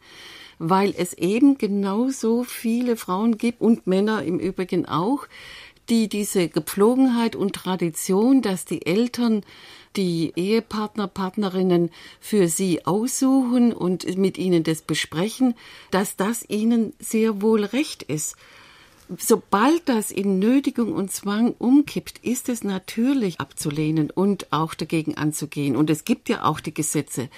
weil 0.62 0.92
es 0.94 1.14
eben 1.14 1.56
genauso 1.56 2.44
viele 2.44 2.96
Frauen 2.96 3.38
gibt 3.38 3.62
und 3.62 3.86
Männer 3.86 4.22
im 4.22 4.38
Übrigen 4.38 4.84
auch, 4.84 5.26
die 5.90 6.08
diese 6.08 6.48
Gepflogenheit 6.48 7.34
und 7.34 7.54
Tradition, 7.54 8.42
dass 8.42 8.64
die 8.64 8.86
Eltern 8.86 9.42
die 9.96 10.32
Ehepartner, 10.36 11.08
Partnerinnen 11.08 11.90
für 12.20 12.48
sie 12.48 12.86
aussuchen 12.86 13.72
und 13.72 14.16
mit 14.16 14.38
ihnen 14.38 14.62
das 14.62 14.82
besprechen, 14.82 15.54
dass 15.90 16.16
das 16.16 16.48
ihnen 16.48 16.92
sehr 16.98 17.42
wohl 17.42 17.64
recht 17.64 18.02
ist. 18.02 18.36
Sobald 19.18 19.88
das 19.88 20.12
in 20.12 20.38
Nötigung 20.38 20.92
und 20.92 21.10
Zwang 21.10 21.54
umkippt, 21.58 22.18
ist 22.18 22.48
es 22.48 22.62
natürlich 22.62 23.40
abzulehnen 23.40 24.08
und 24.08 24.52
auch 24.52 24.72
dagegen 24.74 25.16
anzugehen. 25.16 25.74
Und 25.74 25.90
es 25.90 26.04
gibt 26.04 26.28
ja 26.28 26.44
auch 26.44 26.60
die 26.60 26.72
Gesetze. 26.72 27.28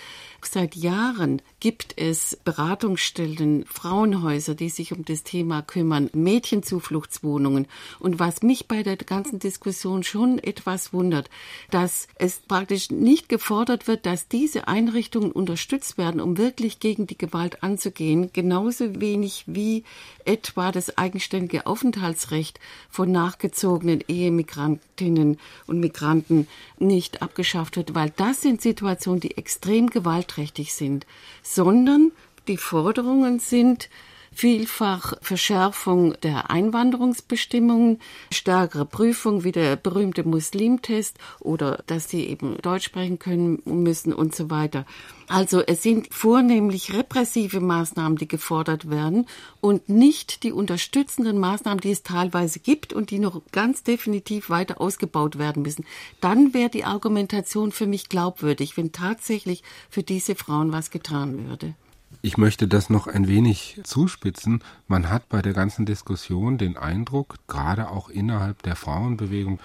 Seit 0.44 0.74
Jahren 0.74 1.40
gibt 1.60 1.94
es 1.96 2.36
Beratungsstellen, 2.44 3.64
Frauenhäuser, 3.64 4.54
die 4.56 4.68
sich 4.68 4.92
um 4.92 5.04
das 5.04 5.22
Thema 5.22 5.62
kümmern, 5.62 6.10
Mädchenzufluchtswohnungen. 6.12 7.68
Und 8.00 8.18
was 8.18 8.42
mich 8.42 8.66
bei 8.66 8.82
der 8.82 8.96
ganzen 8.96 9.38
Diskussion 9.38 10.02
schon 10.02 10.38
etwas 10.38 10.92
wundert, 10.92 11.30
dass 11.70 12.08
es 12.16 12.40
praktisch 12.40 12.90
nicht 12.90 13.28
gefordert 13.28 13.86
wird, 13.86 14.04
dass 14.04 14.26
diese 14.28 14.66
Einrichtungen 14.66 15.30
unterstützt 15.30 15.96
werden, 15.96 16.20
um 16.20 16.36
wirklich 16.36 16.80
gegen 16.80 17.06
die 17.06 17.16
Gewalt 17.16 17.62
anzugehen, 17.62 18.30
genauso 18.32 19.00
wenig 19.00 19.44
wie 19.46 19.84
etwa 20.24 20.72
das 20.72 20.98
eigenständige 20.98 21.66
Aufenthaltsrecht 21.66 22.58
von 22.90 23.10
nachgezogenen 23.12 24.02
Ehemigrantinnen 24.06 25.38
und 25.66 25.80
Migranten 25.80 26.48
nicht 26.78 27.22
abgeschafft 27.22 27.76
wird, 27.76 27.94
weil 27.94 28.12
das 28.16 28.40
sind 28.42 28.60
Situationen, 28.60 29.20
die 29.20 29.36
extrem 29.36 29.88
gewalttätig 30.32 30.72
sind, 30.72 31.06
sondern 31.42 32.12
die 32.48 32.56
Forderungen 32.56 33.38
sind 33.38 33.88
vielfach 34.32 35.14
Verschärfung 35.20 36.14
der 36.22 36.50
Einwanderungsbestimmungen, 36.50 38.00
stärkere 38.32 38.84
Prüfung 38.84 39.44
wie 39.44 39.52
der 39.52 39.76
berühmte 39.76 40.24
Muslimtest 40.24 41.18
oder 41.40 41.82
dass 41.86 42.08
sie 42.08 42.26
eben 42.26 42.56
Deutsch 42.62 42.84
sprechen 42.84 43.18
können 43.18 43.62
müssen 43.64 44.12
und 44.12 44.34
so 44.34 44.50
weiter. 44.50 44.86
Also 45.28 45.62
es 45.62 45.82
sind 45.82 46.12
vornehmlich 46.12 46.92
repressive 46.92 47.60
Maßnahmen, 47.60 48.18
die 48.18 48.28
gefordert 48.28 48.90
werden 48.90 49.26
und 49.60 49.88
nicht 49.88 50.42
die 50.42 50.52
unterstützenden 50.52 51.38
Maßnahmen, 51.38 51.80
die 51.80 51.90
es 51.90 52.02
teilweise 52.02 52.58
gibt 52.58 52.92
und 52.92 53.10
die 53.10 53.18
noch 53.18 53.40
ganz 53.52 53.82
definitiv 53.82 54.50
weiter 54.50 54.80
ausgebaut 54.80 55.38
werden 55.38 55.62
müssen. 55.62 55.84
Dann 56.20 56.52
wäre 56.52 56.70
die 56.70 56.84
Argumentation 56.84 57.72
für 57.72 57.86
mich 57.86 58.08
glaubwürdig, 58.08 58.76
wenn 58.76 58.92
tatsächlich 58.92 59.62
für 59.88 60.02
diese 60.02 60.34
Frauen 60.34 60.72
was 60.72 60.90
getan 60.90 61.48
würde. 61.48 61.74
Ich 62.20 62.36
möchte 62.36 62.68
das 62.68 62.90
noch 62.90 63.06
ein 63.06 63.26
wenig 63.26 63.80
zuspitzen. 63.84 64.62
Man 64.86 65.08
hat 65.08 65.28
bei 65.28 65.42
der 65.42 65.54
ganzen 65.54 65.86
Diskussion 65.86 66.58
den 66.58 66.76
Eindruck, 66.76 67.36
gerade 67.48 67.90
auch 67.90 68.08
innerhalb 68.08 68.62
der 68.62 68.76
Frauenbewegung, 68.76 69.58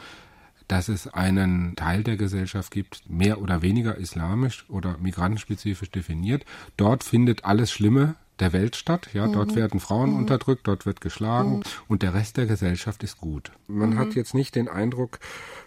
dass 0.67 0.89
es 0.89 1.07
einen 1.07 1.75
Teil 1.75 2.03
der 2.03 2.17
Gesellschaft 2.17 2.71
gibt, 2.71 3.09
mehr 3.09 3.41
oder 3.41 3.61
weniger 3.61 3.97
islamisch 3.97 4.65
oder 4.69 4.97
migrantenspezifisch 4.97 5.91
definiert. 5.91 6.45
Dort 6.75 7.03
findet 7.03 7.45
alles 7.45 7.71
Schlimme 7.71 8.15
der 8.39 8.53
Welt 8.53 8.75
statt. 8.75 9.09
Ja, 9.13 9.27
mhm. 9.27 9.33
dort 9.33 9.55
werden 9.55 9.79
Frauen 9.79 10.11
mhm. 10.11 10.17
unterdrückt, 10.17 10.67
dort 10.67 10.85
wird 10.85 11.01
geschlagen 11.01 11.57
mhm. 11.57 11.63
und 11.87 12.03
der 12.03 12.13
Rest 12.13 12.37
der 12.37 12.45
Gesellschaft 12.45 13.03
ist 13.03 13.17
gut. 13.17 13.51
Man 13.67 13.97
hat 13.97 14.09
mhm. 14.09 14.13
jetzt 14.13 14.33
nicht 14.33 14.55
den 14.55 14.67
Eindruck, 14.67 15.19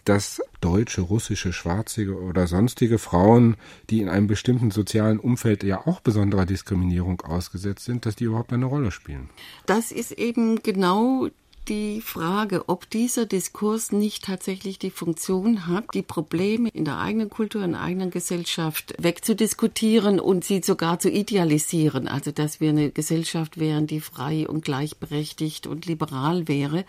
dass 0.04 0.42
deutsche, 0.60 1.02
russische, 1.02 1.52
schwarzige 1.52 2.18
oder 2.18 2.46
sonstige 2.46 2.98
Frauen, 2.98 3.56
die 3.90 4.00
in 4.00 4.08
einem 4.08 4.26
bestimmten 4.26 4.70
sozialen 4.70 5.18
Umfeld 5.18 5.62
ja 5.62 5.86
auch 5.86 6.00
besonderer 6.00 6.46
Diskriminierung 6.46 7.20
ausgesetzt 7.20 7.84
sind, 7.84 8.06
dass 8.06 8.16
die 8.16 8.24
überhaupt 8.24 8.52
eine 8.52 8.66
Rolle 8.66 8.90
spielen. 8.90 9.28
Das 9.66 9.92
ist 9.92 10.12
eben 10.12 10.62
genau 10.62 11.28
die 11.68 12.00
Frage, 12.00 12.68
ob 12.68 12.88
dieser 12.90 13.26
Diskurs 13.26 13.92
nicht 13.92 14.24
tatsächlich 14.24 14.78
die 14.78 14.90
Funktion 14.90 15.66
hat, 15.66 15.86
die 15.94 16.02
Probleme 16.02 16.68
in 16.70 16.84
der 16.84 16.98
eigenen 16.98 17.30
Kultur, 17.30 17.62
in 17.62 17.72
der 17.72 17.82
eigenen 17.82 18.10
Gesellschaft 18.10 18.94
wegzudiskutieren 18.98 20.18
und 20.20 20.44
sie 20.44 20.62
sogar 20.62 20.98
zu 20.98 21.10
idealisieren. 21.10 22.08
Also, 22.08 22.32
dass 22.32 22.60
wir 22.60 22.70
eine 22.70 22.90
Gesellschaft 22.90 23.58
wären, 23.60 23.86
die 23.86 24.00
frei 24.00 24.48
und 24.48 24.64
gleichberechtigt 24.64 25.66
und 25.66 25.86
liberal 25.86 26.48
wäre. 26.48 26.84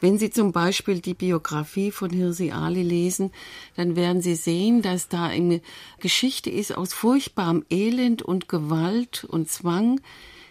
Wenn 0.00 0.18
Sie 0.18 0.30
zum 0.30 0.52
Beispiel 0.52 1.00
die 1.00 1.14
Biografie 1.14 1.90
von 1.90 2.10
Hirsi 2.10 2.52
Ali 2.52 2.82
lesen, 2.82 3.32
dann 3.76 3.96
werden 3.96 4.22
Sie 4.22 4.36
sehen, 4.36 4.80
dass 4.80 5.08
da 5.08 5.24
eine 5.24 5.60
Geschichte 5.98 6.50
ist 6.50 6.76
aus 6.76 6.92
furchtbarem 6.92 7.64
Elend 7.68 8.22
und 8.22 8.48
Gewalt 8.48 9.24
und 9.24 9.50
Zwang, 9.50 10.00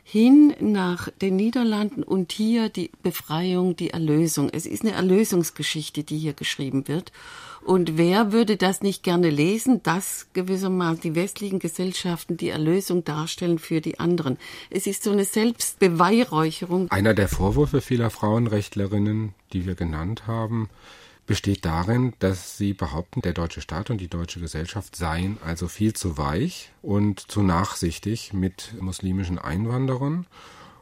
hin 0.10 0.56
nach 0.62 1.10
den 1.22 1.36
Niederlanden 1.36 2.02
und 2.02 2.32
hier 2.32 2.70
die 2.70 2.92
Befreiung, 3.04 3.76
die 3.76 3.90
Erlösung. 3.90 4.50
Es 4.50 4.66
ist 4.66 4.84
eine 4.84 4.94
Erlösungsgeschichte, 4.94 6.06
die 6.06 6.18
hier 6.18 6.32
geschrieben 6.32 6.88
wird. 6.88 7.12
Und 7.66 7.98
wer 7.98 8.32
würde 8.32 8.56
das 8.56 8.82
nicht 8.82 9.04
gerne 9.04 9.30
lesen, 9.30 9.84
dass 9.84 10.28
gewissermaßen 10.32 11.02
die 11.02 11.16
westlichen 11.16 11.60
Gesellschaften 11.60 12.38
die 12.38 12.48
Erlösung 12.48 13.04
darstellen 13.04 13.60
für 13.60 13.82
die 13.82 14.00
anderen? 14.00 14.38
Es 14.70 14.88
ist 14.88 15.04
so 15.04 15.12
eine 15.12 15.26
Selbstbeweihräucherung. 15.26 16.90
Einer 16.90 17.14
der 17.14 17.28
Vorwürfe 17.28 17.82
vieler 17.82 18.10
Frauenrechtlerinnen, 18.10 19.34
die 19.52 19.66
wir 19.66 19.76
genannt 19.76 20.26
haben, 20.26 20.70
besteht 21.28 21.66
darin, 21.66 22.14
dass 22.20 22.58
sie 22.58 22.74
behaupten, 22.74 23.22
der 23.22 23.34
deutsche 23.34 23.62
Staat 23.62 23.90
und 23.92 24.00
die 24.00 24.08
deutsche 24.08 24.40
Gesellschaft 24.40 24.96
seien 24.96 25.38
also 25.46 25.68
viel 25.68 25.94
zu 25.94 26.18
weich 26.18 26.72
und 26.82 27.20
zu 27.20 27.44
nachsichtig 27.44 28.34
mit 28.34 28.74
muslimischen 28.80 29.38
Einwanderern. 29.38 30.26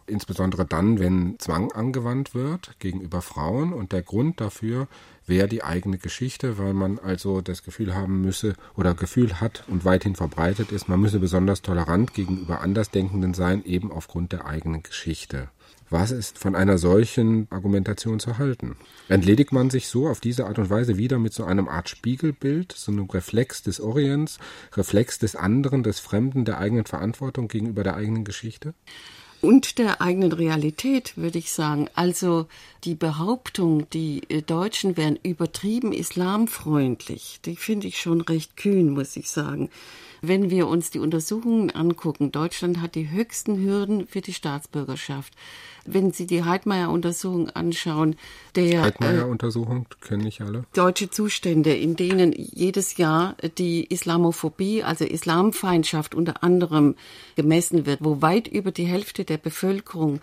Insbesondere 0.07 0.65
dann, 0.65 0.99
wenn 0.99 1.39
Zwang 1.39 1.71
angewandt 1.71 2.35
wird 2.35 2.79
gegenüber 2.79 3.23
Frauen. 3.23 3.73
Und 3.73 3.91
der 3.91 4.03
Grund 4.03 4.39
dafür 4.39 4.87
wäre 5.25 5.47
die 5.47 5.63
eigene 5.63 5.97
Geschichte, 5.97 6.59
weil 6.59 6.75
man 6.75 6.99
also 6.99 7.41
das 7.41 7.63
Gefühl 7.63 7.95
haben 7.95 8.21
müsse 8.21 8.53
oder 8.75 8.93
Gefühl 8.93 9.41
hat 9.41 9.63
und 9.67 9.83
weithin 9.83 10.15
verbreitet 10.15 10.71
ist, 10.71 10.87
man 10.87 11.01
müsse 11.01 11.19
besonders 11.19 11.63
tolerant 11.63 12.13
gegenüber 12.13 12.61
Andersdenkenden 12.61 13.33
sein, 13.33 13.65
eben 13.65 13.91
aufgrund 13.91 14.31
der 14.31 14.45
eigenen 14.45 14.83
Geschichte. 14.83 15.49
Was 15.89 16.11
ist 16.11 16.39
von 16.39 16.55
einer 16.55 16.77
solchen 16.77 17.47
Argumentation 17.51 18.19
zu 18.19 18.37
halten? 18.37 18.75
Entledigt 19.07 19.51
man 19.51 19.69
sich 19.69 19.87
so 19.87 20.07
auf 20.07 20.19
diese 20.19 20.47
Art 20.47 20.57
und 20.57 20.69
Weise 20.69 20.97
wieder 20.97 21.19
mit 21.19 21.33
so 21.33 21.43
einem 21.43 21.67
Art 21.67 21.89
Spiegelbild, 21.89 22.71
so 22.71 22.91
einem 22.91 23.09
Reflex 23.09 23.61
des 23.61 23.79
Orients, 23.79 24.39
Reflex 24.75 25.19
des 25.19 25.35
anderen, 25.35 25.83
des 25.83 25.99
Fremden, 25.99 26.43
der 26.43 26.57
eigenen 26.57 26.85
Verantwortung 26.85 27.47
gegenüber 27.47 27.83
der 27.83 27.95
eigenen 27.95 28.23
Geschichte? 28.23 28.73
und 29.45 29.77
der 29.77 30.01
eigenen 30.01 30.31
Realität, 30.31 31.15
würde 31.17 31.37
ich 31.37 31.51
sagen. 31.51 31.87
Also 31.93 32.47
die 32.83 32.95
Behauptung, 32.95 33.87
die 33.91 34.23
äh, 34.29 34.41
Deutschen 34.41 34.97
wären 34.97 35.19
übertrieben 35.21 35.93
islamfreundlich, 35.93 37.39
die 37.45 37.55
finde 37.55 37.87
ich 37.87 37.99
schon 37.99 38.21
recht 38.21 38.57
kühn, 38.57 38.89
muss 38.89 39.15
ich 39.15 39.29
sagen. 39.29 39.69
Wenn 40.21 40.49
wir 40.49 40.67
uns 40.67 40.89
die 40.89 40.99
Untersuchungen 40.99 41.71
angucken, 41.71 42.31
Deutschland 42.31 42.81
hat 42.81 42.95
die 42.95 43.09
höchsten 43.09 43.57
Hürden 43.57 44.07
für 44.07 44.21
die 44.21 44.33
Staatsbürgerschaft. 44.33 45.33
Wenn 45.85 46.11
Sie 46.11 46.25
die 46.25 46.43
Heidmeier-Untersuchung 46.43 47.49
anschauen, 47.51 48.15
der 48.55 48.81
Heidmeier-Untersuchung 48.81 49.85
äh, 49.91 50.05
kenne 50.07 50.27
ich 50.27 50.41
alle. 50.41 50.63
Deutsche 50.73 51.11
Zustände, 51.11 51.75
in 51.75 51.95
denen 51.95 52.33
jedes 52.33 52.97
Jahr 52.97 53.35
die 53.57 53.85
Islamophobie, 53.93 54.83
also 54.83 55.05
Islamfeindschaft 55.05 56.15
unter 56.15 56.43
anderem 56.43 56.95
gemessen 57.35 57.85
wird, 57.85 57.99
wo 58.03 58.21
weit 58.21 58.47
über 58.47 58.71
die 58.71 58.85
Hälfte 58.85 59.25
der 59.25 59.37
Bevölkerung 59.37 60.21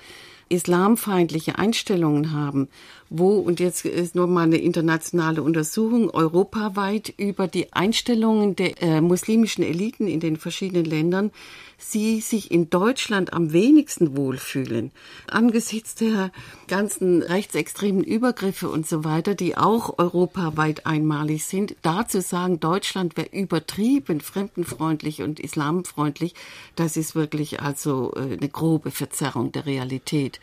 islamfeindliche 0.53 1.59
Einstellungen 1.59 2.33
haben, 2.33 2.69
wo, 3.15 3.39
und 3.39 3.61
jetzt 3.61 3.85
ist 3.85 4.15
nur 4.15 4.27
mal 4.27 4.45
eine 4.45 4.57
internationale 4.57 5.43
Untersuchung, 5.43 6.11
europaweit 6.11 7.13
über 7.19 7.47
die 7.47 7.73
Einstellungen 7.73 8.57
der 8.57 8.83
äh, 8.83 9.01
muslimischen 9.01 9.63
Eliten 9.63 10.07
in 10.07 10.21
den 10.21 10.37
verschiedenen 10.37 10.87
Ländern, 10.87 11.31
sie 11.77 12.21
sich 12.21 12.51
in 12.51 12.71
Deutschland 12.71 13.33
am 13.33 13.53
wenigsten 13.53 14.17
wohlfühlen. 14.17 14.93
Angesichts 15.29 15.95
der 15.95 16.31
ganzen 16.69 17.23
rechtsextremen 17.23 18.03
Übergriffe 18.03 18.71
und 18.71 18.87
so 18.87 19.05
weiter, 19.05 19.35
die 19.35 19.57
auch 19.57 19.99
europaweit 19.99 20.87
einmalig 20.87 21.45
sind, 21.45 21.77
da 21.83 22.09
zu 22.09 22.23
sagen, 22.23 22.61
Deutschland 22.61 23.17
wäre 23.17 23.29
übertrieben 23.31 24.21
fremdenfreundlich 24.21 25.23
und 25.23 25.39
islamfreundlich, 25.39 26.35
das 26.77 26.97
ist 26.97 27.15
wirklich 27.15 27.61
also 27.61 28.15
äh, 28.17 28.37
eine 28.39 28.49
grobe 28.49 28.91
Verzerrung 28.91 29.53
der 29.53 29.67
Realität. 29.67 30.41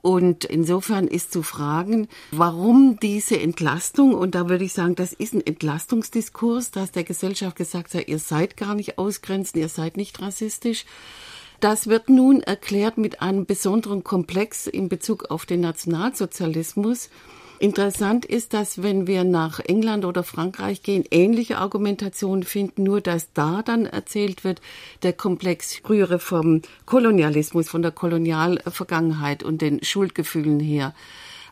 Und 0.00 0.44
insofern 0.44 1.08
ist 1.08 1.32
zu 1.32 1.42
fragen, 1.42 2.08
warum 2.30 2.98
diese 3.00 3.38
Entlastung, 3.38 4.14
und 4.14 4.34
da 4.34 4.48
würde 4.48 4.64
ich 4.64 4.72
sagen, 4.72 4.94
das 4.94 5.12
ist 5.12 5.34
ein 5.34 5.44
Entlastungsdiskurs, 5.44 6.70
dass 6.70 6.92
der 6.92 7.04
Gesellschaft 7.04 7.56
gesagt 7.56 7.94
hat, 7.94 8.06
ihr 8.06 8.18
seid 8.18 8.56
gar 8.56 8.74
nicht 8.74 8.98
ausgrenzend, 8.98 9.56
ihr 9.56 9.68
seid 9.68 9.96
nicht 9.96 10.20
rassistisch. 10.20 10.84
Das 11.60 11.88
wird 11.88 12.08
nun 12.08 12.40
erklärt 12.40 12.98
mit 12.98 13.20
einem 13.20 13.44
besonderen 13.44 14.04
Komplex 14.04 14.68
in 14.68 14.88
Bezug 14.88 15.30
auf 15.30 15.44
den 15.44 15.60
Nationalsozialismus. 15.60 17.10
Interessant 17.60 18.24
ist, 18.24 18.54
dass 18.54 18.82
wenn 18.84 19.08
wir 19.08 19.24
nach 19.24 19.58
England 19.58 20.04
oder 20.04 20.22
Frankreich 20.22 20.82
gehen, 20.82 21.04
ähnliche 21.10 21.58
Argumentationen 21.58 22.44
finden, 22.44 22.84
nur 22.84 23.00
dass 23.00 23.32
da 23.32 23.62
dann 23.62 23.84
erzählt 23.84 24.44
wird, 24.44 24.60
der 25.02 25.12
Komplex 25.12 25.80
rühre 25.88 26.20
vom 26.20 26.62
Kolonialismus, 26.86 27.68
von 27.68 27.82
der 27.82 27.90
Kolonialvergangenheit 27.90 29.42
und 29.42 29.60
den 29.60 29.82
Schuldgefühlen 29.82 30.60
her. 30.60 30.94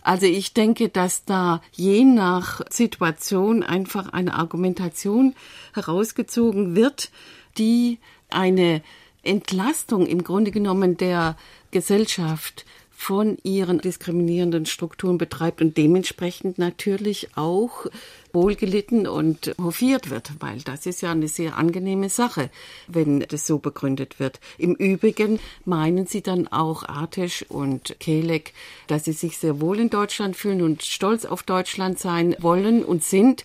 Also 0.03 0.27
ich 0.27 0.55
denke, 0.55 0.89
dass 0.89 1.25
da 1.25 1.61
je 1.73 2.05
nach 2.05 2.61
Situation 2.71 3.65
einfach 3.65 4.13
eine 4.13 4.35
Argumentation 4.35 5.35
herausgezogen 5.75 6.77
wird, 6.77 7.11
die 7.59 7.99
eine 8.31 8.83
Entlastung 9.25 10.07
im 10.07 10.23
Grunde 10.23 10.53
genommen 10.53 10.97
der 10.97 11.37
Gesellschaft 11.73 12.65
von 12.97 13.37
ihren 13.43 13.79
diskriminierenden 13.79 14.65
Strukturen 14.65 15.19
betreibt 15.19 15.61
und 15.61 15.77
dementsprechend 15.77 16.59
natürlich 16.59 17.29
auch 17.37 17.87
wohlgelitten 18.33 19.07
und 19.07 19.55
hofiert 19.63 20.09
wird, 20.11 20.33
weil 20.41 20.61
das 20.63 20.87
ist 20.87 21.03
ja 21.03 21.13
eine 21.13 21.29
sehr 21.29 21.57
angenehme 21.59 22.09
Sache, 22.09 22.51
wenn 22.89 23.21
das 23.21 23.47
so 23.47 23.59
begründet 23.59 24.19
wird. 24.19 24.41
Im 24.57 24.75
Übrigen 24.75 25.39
meinen 25.67 26.07
sie 26.07 26.23
dann 26.23 26.49
auch 26.49 26.85
Artesch 26.85 27.45
und 27.49 27.97
Kelek, 28.01 28.55
dass 28.87 29.05
sie 29.05 29.13
sich 29.13 29.37
sehr 29.37 29.61
wohl 29.61 29.79
in 29.79 29.91
Deutschland 29.91 30.35
fühlen 30.35 30.63
und 30.63 30.83
stolz 30.83 31.27
auf 31.27 31.43
Deutschland 31.43 31.99
sein 31.99 32.35
wollen 32.41 32.83
und 32.83 33.05
sind 33.05 33.45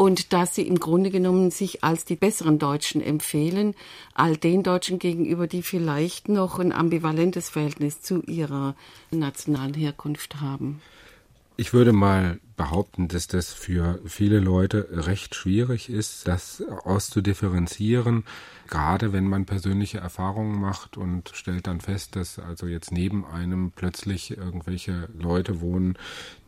und 0.00 0.32
dass 0.32 0.54
sie 0.54 0.66
im 0.66 0.80
Grunde 0.80 1.10
genommen 1.10 1.50
sich 1.50 1.84
als 1.84 2.06
die 2.06 2.16
besseren 2.16 2.58
Deutschen 2.58 3.02
empfehlen, 3.02 3.74
all 4.14 4.34
den 4.34 4.62
Deutschen 4.62 4.98
gegenüber, 4.98 5.46
die 5.46 5.60
vielleicht 5.60 6.30
noch 6.30 6.58
ein 6.58 6.72
ambivalentes 6.72 7.50
Verhältnis 7.50 8.00
zu 8.00 8.22
ihrer 8.22 8.76
nationalen 9.10 9.74
Herkunft 9.74 10.40
haben. 10.40 10.80
Ich 11.60 11.74
würde 11.74 11.92
mal 11.92 12.40
behaupten, 12.56 13.08
dass 13.08 13.26
das 13.26 13.52
für 13.52 14.00
viele 14.06 14.40
Leute 14.40 14.88
recht 14.92 15.34
schwierig 15.34 15.90
ist, 15.90 16.26
das 16.26 16.62
auszudifferenzieren, 16.62 18.24
gerade 18.66 19.12
wenn 19.12 19.26
man 19.26 19.44
persönliche 19.44 19.98
Erfahrungen 19.98 20.58
macht 20.58 20.96
und 20.96 21.32
stellt 21.34 21.66
dann 21.66 21.82
fest, 21.82 22.16
dass 22.16 22.38
also 22.38 22.66
jetzt 22.66 22.92
neben 22.92 23.26
einem 23.26 23.72
plötzlich 23.72 24.38
irgendwelche 24.38 25.10
Leute 25.18 25.60
wohnen, 25.60 25.98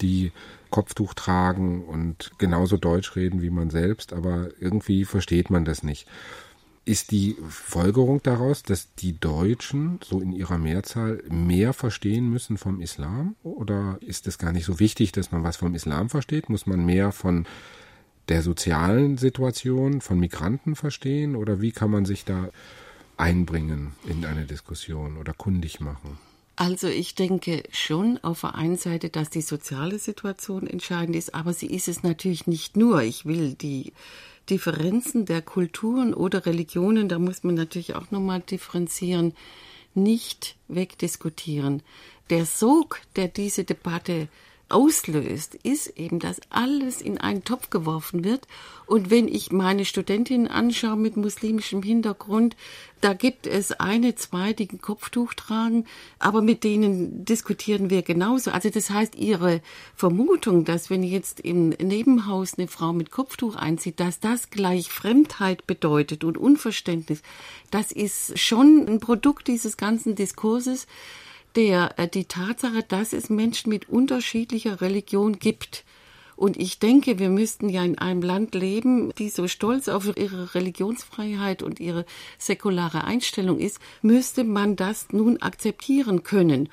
die 0.01 0.33
Kopftuch 0.71 1.13
tragen 1.13 1.85
und 1.85 2.31
genauso 2.39 2.79
Deutsch 2.79 3.15
reden 3.15 3.43
wie 3.43 3.51
man 3.51 3.69
selbst, 3.69 4.15
aber 4.15 4.49
irgendwie 4.61 5.05
versteht 5.05 5.51
man 5.51 5.67
das 5.67 5.83
nicht. 5.83 6.09
Ist 6.85 7.13
die 7.13 7.37
Folgerung 7.49 8.23
daraus, 8.25 8.65
dass 8.65 8.93
die 8.97 9.19
Deutschen 9.19 10.01
so 10.03 10.21
in 10.21 10.33
ihrer 10.33 10.59
Mehrzahl 10.59 11.23
mehr 11.29 11.73
verstehen 11.73 12.29
müssen 12.29 12.59
vom 12.59 12.81
Islam? 12.81 13.37
Oder 13.45 13.99
ist 14.01 14.27
es 14.27 14.37
gar 14.37 14.51
nicht 14.51 14.65
so 14.65 14.81
wichtig, 14.81 15.13
dass 15.13 15.31
man 15.31 15.45
was 15.45 15.57
vom 15.57 15.77
Islam 15.77 16.11
versteht? 16.11 16.49
Muss 16.49 16.67
man 16.67 16.85
mehr 16.85 17.13
von 17.13 17.47
der 18.29 18.43
sozialen 18.43 19.17
Situation 19.17 20.01
von 20.01 20.19
Migranten 20.19 20.75
verstehen? 20.75 21.37
Oder 21.37 21.61
wie 21.61 21.71
kann 21.71 21.91
man 21.91 22.05
sich 22.05 22.25
da 22.25 22.49
einbringen 23.17 23.93
in 24.09 24.25
eine 24.25 24.45
Diskussion 24.45 25.19
oder 25.19 25.35
kundig 25.35 25.81
machen? 25.81 26.19
Also 26.57 26.89
ich 26.89 27.15
denke 27.15 27.63
schon 27.71 28.19
auf 28.19 28.41
der 28.43 28.57
einen 28.57 28.77
Seite, 28.77 29.09
dass 29.09 29.31
die 29.31 29.41
soziale 29.41 29.99
Situation 29.99 30.67
entscheidend 30.67 31.17
ist, 31.17 31.35
aber 31.35 31.53
sie 31.53 31.67
ist 31.67 31.89
es 31.89 32.03
natürlich 32.03 32.47
nicht 32.47 32.77
nur. 32.77 33.03
Ich 33.03 33.25
will 33.25 33.55
die 33.55 33.93
Differenzen 34.53 35.25
der 35.25 35.41
Kulturen 35.41 36.13
oder 36.13 36.45
Religionen, 36.45 37.09
da 37.09 37.19
muss 37.19 37.43
man 37.43 37.55
natürlich 37.55 37.95
auch 37.95 38.11
nochmal 38.11 38.41
differenzieren, 38.41 39.33
nicht 39.95 40.57
wegdiskutieren. 40.69 41.83
Der 42.29 42.45
Sog, 42.45 43.01
der 43.17 43.29
diese 43.29 43.65
Debatte 43.65 44.29
auslöst, 44.73 45.55
ist 45.55 45.99
eben, 45.99 46.19
dass 46.19 46.41
alles 46.51 47.01
in 47.01 47.19
einen 47.19 47.45
Topf 47.45 47.71
geworfen 47.71 48.25
wird. 48.25 48.47
Und 48.87 49.11
wenn 49.11 49.29
ich 49.29 49.53
meine 49.53 49.85
Studentinnen 49.85 50.49
anschaue 50.49 50.97
mit 50.97 51.17
muslimischem 51.17 51.83
Hintergrund, 51.83 52.57
da 53.01 53.15
gibt 53.15 53.47
es 53.47 53.73
eine, 53.73 54.15
zwei, 54.15 54.53
die 54.53 54.69
ein 54.71 54.81
Kopftuch 54.81 55.35
tragen, 55.35 55.87
aber 56.19 56.41
mit 56.41 56.63
denen 56.63 57.25
diskutieren 57.25 57.91
wir 57.91 58.03
genauso. 58.03 58.51
Also 58.51 58.71
das 58.71 58.91
heißt, 58.91 59.17
ihre 59.17 59.61
Vermutung, 59.95 60.65
dass 60.65 60.89
wenn 60.89 61.03
jetzt 61.03 61.41
im 61.41 61.71
Nebenhaus 61.71 62.59
eine 62.59 62.69
Frau 62.69 62.93
mit 62.93 63.11
Kopftuch 63.11 63.57
einzieht, 63.57 63.99
dass 63.99 64.21
das 64.21 64.51
gleich 64.51 64.91
Fremdheit 64.91 65.67
bedeutet 65.67 66.23
und 66.25 66.39
Unverständnis, 66.39 67.23
das 67.71 67.93
ist 67.93 68.39
schon 68.39 68.87
ein 68.89 69.01
Produkt 69.01 69.49
dieses 69.49 69.77
ganzen 69.77 70.15
Diskurses 70.15 70.87
der 71.57 71.99
äh, 71.99 72.09
die 72.09 72.25
Tatsache, 72.25 72.83
dass 72.83 73.13
es 73.13 73.31
Menschen 73.31 73.71
mit 73.71 73.89
unterschiedlicher 73.89 74.81
Religion 74.81 75.39
gibt. 75.39 75.85
Und 76.43 76.57
ich 76.57 76.79
denke, 76.81 77.19
wir 77.21 77.29
müssten 77.29 77.69
ja 77.69 77.85
in 77.85 77.99
einem 77.99 78.23
Land 78.23 78.55
leben, 78.57 79.13
die 79.17 79.29
so 79.29 79.47
stolz 79.47 79.89
auf 79.89 80.17
ihre 80.17 80.57
Religionsfreiheit 80.57 81.63
und 81.63 81.79
ihre 81.79 82.05
säkulare 82.37 83.05
Einstellung 83.05 83.59
ist, 83.61 83.79
müsste 84.01 84.43
man 84.43 84.75
das 84.75 85.13
nun 85.13 85.41
akzeptieren 85.41 86.25
können. 86.25 86.69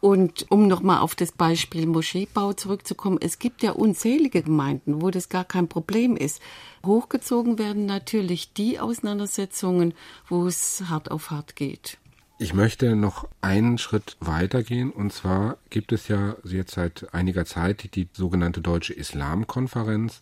Und 0.00 0.44
um 0.50 0.66
nochmal 0.66 0.98
auf 0.98 1.14
das 1.14 1.32
Beispiel 1.32 1.86
Moscheebau 1.86 2.52
zurückzukommen, 2.52 3.18
es 3.18 3.38
gibt 3.38 3.62
ja 3.62 3.70
unzählige 3.70 4.42
Gemeinden, 4.42 5.00
wo 5.00 5.10
das 5.10 5.30
gar 5.30 5.44
kein 5.44 5.68
Problem 5.68 6.16
ist. 6.16 6.42
Hochgezogen 6.84 7.58
werden 7.58 7.86
natürlich 7.86 8.52
die 8.52 8.78
Auseinandersetzungen, 8.78 9.94
wo 10.28 10.46
es 10.46 10.82
hart 10.88 11.10
auf 11.10 11.30
hart 11.30 11.56
geht. 11.56 11.96
Ich 12.36 12.52
möchte 12.52 12.96
noch 12.96 13.28
einen 13.42 13.78
Schritt 13.78 14.16
weitergehen 14.18 14.90
und 14.90 15.12
zwar 15.12 15.56
gibt 15.70 15.92
es 15.92 16.08
ja 16.08 16.34
jetzt 16.42 16.74
seit 16.74 17.14
einiger 17.14 17.44
Zeit 17.44 17.94
die 17.94 18.08
sogenannte 18.12 18.60
Deutsche 18.60 18.92
Islamkonferenz. 18.92 20.20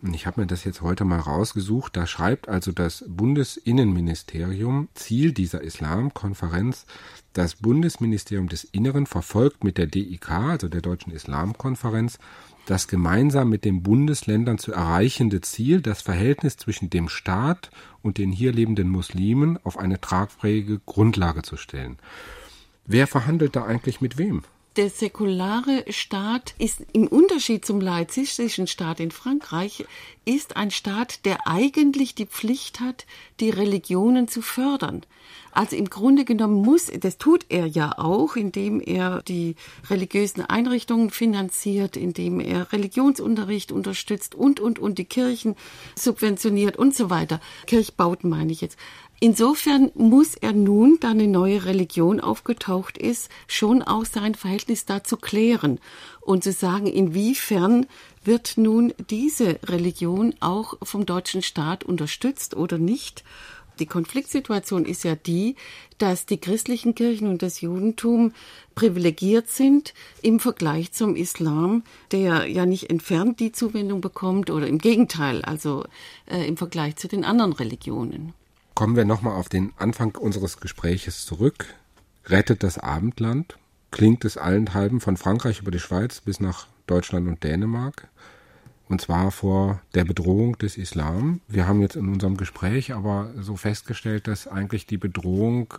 Und 0.00 0.14
ich 0.14 0.26
habe 0.26 0.40
mir 0.40 0.46
das 0.46 0.64
jetzt 0.64 0.80
heute 0.80 1.04
mal 1.04 1.20
rausgesucht. 1.20 1.94
Da 1.94 2.06
schreibt 2.06 2.48
also 2.48 2.72
das 2.72 3.04
Bundesinnenministerium, 3.06 4.88
Ziel 4.94 5.32
dieser 5.32 5.60
Islamkonferenz, 5.60 6.86
das 7.34 7.56
Bundesministerium 7.56 8.48
des 8.48 8.64
Inneren 8.64 9.04
verfolgt 9.04 9.62
mit 9.62 9.76
der 9.76 9.86
DIK, 9.86 10.30
also 10.30 10.68
der 10.68 10.80
Deutschen 10.80 11.12
Islamkonferenz, 11.12 12.18
das 12.70 12.86
gemeinsam 12.86 13.48
mit 13.48 13.64
den 13.64 13.82
Bundesländern 13.82 14.56
zu 14.56 14.72
erreichende 14.72 15.40
Ziel, 15.40 15.80
das 15.80 16.02
Verhältnis 16.02 16.56
zwischen 16.56 16.88
dem 16.88 17.08
Staat 17.08 17.70
und 18.00 18.16
den 18.16 18.30
hier 18.30 18.52
lebenden 18.52 18.88
Muslimen 18.88 19.58
auf 19.64 19.76
eine 19.76 20.00
tragfähige 20.00 20.80
Grundlage 20.86 21.42
zu 21.42 21.56
stellen. 21.56 21.98
Wer 22.86 23.08
verhandelt 23.08 23.56
da 23.56 23.64
eigentlich 23.64 24.00
mit 24.00 24.18
wem? 24.18 24.44
Der 24.76 24.88
säkulare 24.88 25.84
Staat 25.88 26.54
ist 26.58 26.82
im 26.92 27.08
Unterschied 27.08 27.64
zum 27.64 27.80
laizistischen 27.80 28.68
Staat 28.68 29.00
in 29.00 29.10
Frankreich, 29.10 29.84
ist 30.24 30.56
ein 30.56 30.70
Staat, 30.70 31.24
der 31.24 31.48
eigentlich 31.48 32.14
die 32.14 32.26
Pflicht 32.26 32.78
hat, 32.78 33.04
die 33.40 33.50
Religionen 33.50 34.28
zu 34.28 34.42
fördern. 34.42 35.04
Also 35.52 35.76
im 35.76 35.90
Grunde 35.90 36.24
genommen 36.24 36.62
muss, 36.62 36.86
das 36.86 37.18
tut 37.18 37.46
er 37.48 37.66
ja 37.66 37.98
auch, 37.98 38.36
indem 38.36 38.80
er 38.80 39.22
die 39.22 39.56
religiösen 39.88 40.42
Einrichtungen 40.42 41.10
finanziert, 41.10 41.96
indem 41.96 42.40
er 42.40 42.72
Religionsunterricht 42.72 43.72
unterstützt 43.72 44.34
und, 44.34 44.60
und, 44.60 44.78
und 44.78 44.98
die 44.98 45.04
Kirchen 45.04 45.56
subventioniert 45.96 46.76
und 46.76 46.94
so 46.94 47.10
weiter. 47.10 47.40
Kirchbauten 47.66 48.30
meine 48.30 48.52
ich 48.52 48.60
jetzt. 48.60 48.78
Insofern 49.22 49.90
muss 49.94 50.34
er 50.34 50.54
nun, 50.54 50.96
da 50.98 51.10
eine 51.10 51.26
neue 51.26 51.66
Religion 51.66 52.20
aufgetaucht 52.20 52.96
ist, 52.96 53.28
schon 53.48 53.82
auch 53.82 54.06
sein 54.06 54.34
Verhältnis 54.34 54.86
dazu 54.86 55.18
klären 55.18 55.78
und 56.22 56.42
zu 56.42 56.52
sagen, 56.52 56.86
inwiefern 56.86 57.86
wird 58.24 58.56
nun 58.56 58.94
diese 59.10 59.58
Religion 59.64 60.34
auch 60.40 60.78
vom 60.82 61.04
deutschen 61.04 61.42
Staat 61.42 61.84
unterstützt 61.84 62.56
oder 62.56 62.78
nicht. 62.78 63.22
Die 63.80 63.86
Konfliktsituation 63.86 64.84
ist 64.84 65.04
ja 65.04 65.16
die, 65.16 65.56
dass 65.98 66.26
die 66.26 66.38
christlichen 66.38 66.94
Kirchen 66.94 67.28
und 67.28 67.42
das 67.42 67.60
Judentum 67.62 68.32
privilegiert 68.74 69.48
sind 69.48 69.94
im 70.22 70.38
Vergleich 70.38 70.92
zum 70.92 71.16
Islam, 71.16 71.82
der 72.12 72.46
ja 72.46 72.66
nicht 72.66 72.90
entfernt 72.90 73.40
die 73.40 73.52
Zuwendung 73.52 74.00
bekommt 74.00 74.50
oder 74.50 74.66
im 74.66 74.78
Gegenteil, 74.78 75.42
also 75.42 75.84
äh, 76.26 76.46
im 76.46 76.56
Vergleich 76.56 76.96
zu 76.96 77.08
den 77.08 77.24
anderen 77.24 77.52
Religionen. 77.52 78.34
Kommen 78.74 78.96
wir 78.96 79.04
nochmal 79.04 79.36
auf 79.36 79.48
den 79.48 79.72
Anfang 79.76 80.14
unseres 80.14 80.60
Gespräches 80.60 81.24
zurück. 81.24 81.66
Rettet 82.26 82.62
das 82.62 82.78
Abendland? 82.78 83.56
Klingt 83.90 84.24
es 84.24 84.36
allenthalben 84.36 85.00
von 85.00 85.16
Frankreich 85.16 85.60
über 85.60 85.70
die 85.70 85.80
Schweiz 85.80 86.20
bis 86.20 86.38
nach 86.38 86.66
Deutschland 86.86 87.26
und 87.28 87.42
Dänemark? 87.42 88.08
Und 88.90 89.00
zwar 89.00 89.30
vor 89.30 89.80
der 89.94 90.04
Bedrohung 90.04 90.58
des 90.58 90.76
Islam. 90.76 91.40
Wir 91.46 91.68
haben 91.68 91.80
jetzt 91.80 91.94
in 91.94 92.08
unserem 92.08 92.36
Gespräch 92.36 92.92
aber 92.92 93.32
so 93.38 93.54
festgestellt, 93.54 94.26
dass 94.26 94.48
eigentlich 94.48 94.84
die 94.84 94.98
Bedrohung 94.98 95.72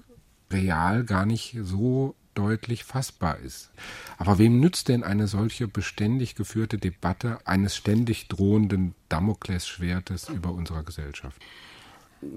real 0.50 1.04
gar 1.04 1.26
nicht 1.26 1.58
so 1.62 2.16
deutlich 2.36 2.86
fassbar 2.86 3.38
ist. 3.40 3.70
Aber 4.18 4.40
wem 4.40 4.62
nützt 4.62 4.88
denn 4.88 5.04
eine 5.04 5.28
solche 5.28 5.68
beständig 5.68 6.36
geführte 6.36 6.78
Debatte 6.78 7.40
eines 7.46 7.76
ständig 7.76 8.30
drohenden 8.30 8.96
Damoklesschwertes 9.10 10.30
über 10.30 10.54
unserer 10.54 10.84
Gesellschaft? 10.84 11.42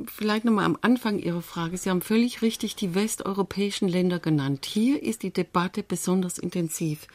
vielleicht 0.06 0.46
nochmal 0.46 0.64
am 0.64 0.78
Anfang 0.80 1.18
Ihrer 1.18 1.42
Frage. 1.42 1.76
Sie 1.76 1.90
haben 1.90 2.00
völlig 2.00 2.40
richtig 2.40 2.74
die 2.74 2.94
westeuropäischen 2.94 3.86
Länder 3.86 4.18
genannt. 4.18 4.64
Hier 4.64 5.02
ist 5.02 5.22
die 5.22 5.32
Debatte 5.32 5.82
besonders 5.82 6.38
intensiv. 6.38 7.06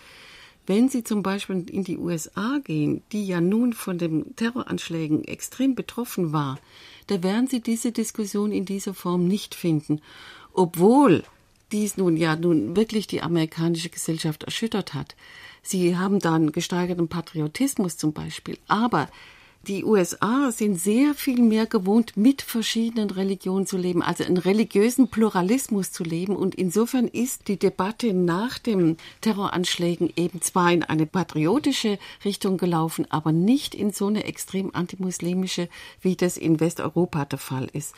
Wenn 0.70 0.88
Sie 0.88 1.04
zum 1.04 1.24
Beispiel 1.24 1.68
in 1.68 1.84
die 1.84 1.98
USA 1.98 2.60
gehen, 2.64 3.02
die 3.12 3.26
ja 3.26 3.42
nun 3.42 3.74
von 3.74 3.98
den 3.98 4.36
Terroranschlägen 4.36 5.24
extrem 5.24 5.74
betroffen 5.74 6.32
war, 6.32 6.60
da 7.08 7.24
werden 7.24 7.48
Sie 7.48 7.60
diese 7.60 7.92
Diskussion 7.92 8.52
in 8.52 8.66
dieser 8.66 8.94
Form 8.94 9.28
nicht 9.28 9.56
finden. 9.56 10.00
Obwohl 10.54 11.24
dies 11.72 11.98
nun 11.98 12.16
ja 12.18 12.36
nun 12.36 12.76
wirklich 12.76 13.08
die 13.08 13.24
amerikanische 13.24 13.90
Gesellschaft 13.90 14.44
erschüttert 14.44 14.94
hat. 14.94 15.16
Sie 15.64 15.98
haben 15.98 16.20
dann 16.20 16.52
gesteigerten 16.52 17.08
Patriotismus 17.08 17.98
zum 17.98 18.14
Beispiel. 18.14 18.60
Aber 18.68 19.10
die 19.67 19.84
USA 19.84 20.52
sind 20.52 20.80
sehr 20.80 21.13
viel 21.13 21.41
mehr 21.41 21.65
gewohnt, 21.65 22.15
mit 22.15 22.41
verschiedenen 22.41 23.10
Religionen 23.10 23.67
zu 23.67 23.78
leben, 23.78 24.02
also 24.02 24.24
einen 24.24 24.38
religiösen 24.38 25.10
Pluralismus 25.10 25.91
zu 25.91 26.04
leben. 26.04 26.36
Und 26.36 26.56
insofern 26.56 27.08
ist 27.08 27.50
die 27.50 27.60
Debatte 27.60 28.13
nach 28.13 28.58
den 28.58 28.98
Terroranschlägen 29.19 30.13
eben 30.15 30.41
zwar 30.41 30.72
in 30.72 30.84
eine 30.84 31.06
patriotische 31.06 32.00
Richtung 32.24 32.58
gelaufen, 32.58 33.06
aber 33.10 33.34
nicht 33.34 33.76
in 33.76 33.91
so 33.91 34.08
eine 34.08 34.24
extrem 34.24 34.74
antimuslimische, 34.74 35.67
wie 36.02 36.15
das 36.15 36.38
in 36.38 36.60
Westeuropa 36.60 37.26
der 37.26 37.39
Fall 37.39 37.69
ist. 37.74 37.93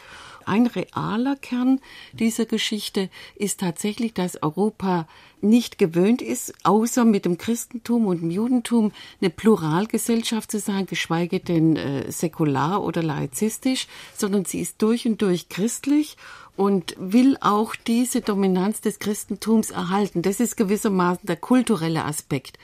Ein 0.52 0.68
realer 0.68 1.38
Kern 1.38 1.80
dieser 2.12 2.46
Geschichte 2.46 3.10
ist 3.36 3.62
tatsächlich, 3.62 4.14
dass 4.14 4.44
Europa 4.44 5.08
nicht 5.40 5.78
gewöhnt 5.78 6.22
ist, 6.22 6.54
außer 6.64 7.06
mit 7.06 7.24
dem 7.24 7.38
Christentum 7.38 8.06
und 8.06 8.20
dem 8.20 8.32
Judentum 8.32 8.92
eine 9.22 9.30
Pluralgesellschaft 9.30 10.52
zu 10.52 10.60
sein, 10.60 10.88
geschweige 10.88 11.40
denn 11.40 11.78
äh, 11.78 12.12
säkular 12.12 12.84
oder 12.84 13.02
laizistisch, 13.02 13.88
sondern 14.14 14.44
sie 14.44 14.60
ist 14.60 14.82
durch 14.82 15.08
und 15.08 15.22
durch 15.22 15.48
christlich 15.48 16.18
und 16.58 16.98
will 17.00 17.38
auch 17.40 17.74
diese 17.88 18.20
Dominanz 18.20 18.82
des 18.82 19.00
Christentums 19.00 19.72
erhalten. 19.72 20.22
Das 20.22 20.42
ist 20.42 20.58
gewissermaßen 20.58 21.28
der 21.28 21.38
kulturelle 21.38 22.04
Aspekt. 22.04 22.60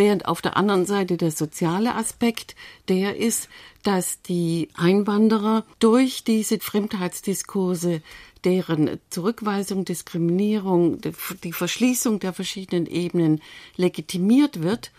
Während 0.00 0.24
auf 0.24 0.40
der 0.40 0.56
anderen 0.56 0.86
Seite 0.86 1.18
der 1.18 1.30
soziale 1.30 1.94
Aspekt 1.94 2.56
der 2.88 3.18
ist, 3.18 3.50
dass 3.82 4.22
die 4.22 4.70
Einwanderer 4.74 5.62
durch 5.78 6.24
diese 6.24 6.58
Fremdheitsdiskurse 6.58 8.00
deren 8.42 8.98
Zurückweisung, 9.10 9.84
Diskriminierung, 9.84 11.02
die 11.44 11.52
Verschließung 11.52 12.18
der 12.18 12.32
verschiedenen 12.32 12.86
Ebenen 12.86 13.42
legitimiert 13.76 14.62
wird. 14.62 14.90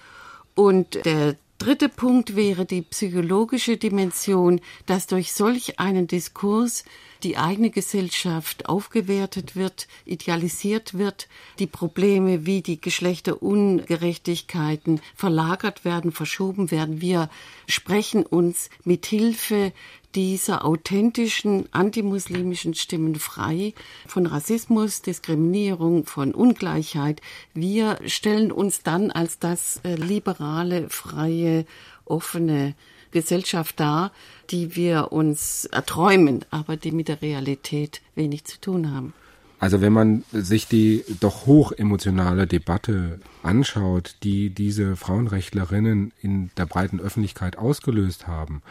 Und 0.53 1.03
der 1.03 1.35
dritte 1.57 1.89
Punkt 1.89 2.35
wäre 2.35 2.65
die 2.65 2.83
psychologische 2.83 3.77
Dimension, 3.77 4.61
dass 4.85 5.07
durch 5.07 5.33
solch 5.33 5.79
einen 5.79 6.05
Diskurs 6.05 6.85
die 7.23 7.37
eigene 7.37 7.69
Gesellschaft 7.69 8.67
aufgewertet 8.67 9.55
wird, 9.55 9.87
idealisiert 10.05 10.97
wird, 10.97 11.29
die 11.59 11.67
Probleme 11.67 12.45
wie 12.45 12.61
die 12.61 12.81
Geschlechterungerechtigkeiten 12.81 14.99
verlagert 15.15 15.85
werden, 15.85 16.11
verschoben 16.11 16.71
werden. 16.71 16.99
Wir 17.01 17.29
sprechen 17.67 18.25
uns 18.25 18.69
mit 18.83 19.05
Hilfe 19.05 19.71
dieser 20.15 20.65
authentischen 20.65 21.67
antimuslimischen 21.71 22.73
Stimmen 22.73 23.15
frei 23.15 23.73
von 24.07 24.25
Rassismus, 24.25 25.01
Diskriminierung, 25.01 26.05
von 26.05 26.33
Ungleichheit. 26.33 27.21
Wir 27.53 27.99
stellen 28.05 28.51
uns 28.51 28.83
dann 28.83 29.11
als 29.11 29.39
das 29.39 29.79
äh, 29.83 29.95
liberale, 29.95 30.89
freie, 30.89 31.65
offene 32.05 32.75
Gesellschaft 33.11 33.79
dar, 33.79 34.11
die 34.49 34.75
wir 34.75 35.11
uns 35.11 35.65
erträumen, 35.65 36.45
aber 36.49 36.77
die 36.77 36.91
mit 36.91 37.07
der 37.07 37.21
Realität 37.21 38.01
wenig 38.15 38.45
zu 38.45 38.59
tun 38.59 38.93
haben. 38.93 39.13
Also 39.59 39.79
wenn 39.79 39.93
man 39.93 40.23
sich 40.31 40.67
die 40.67 41.05
doch 41.19 41.45
hoch 41.45 41.71
emotionale 41.71 42.47
Debatte 42.47 43.19
anschaut, 43.43 44.15
die 44.23 44.49
diese 44.49 44.95
Frauenrechtlerinnen 44.95 46.13
in 46.19 46.49
der 46.57 46.65
breiten 46.65 46.99
Öffentlichkeit 46.99 47.59
ausgelöst 47.59 48.25
haben, 48.25 48.63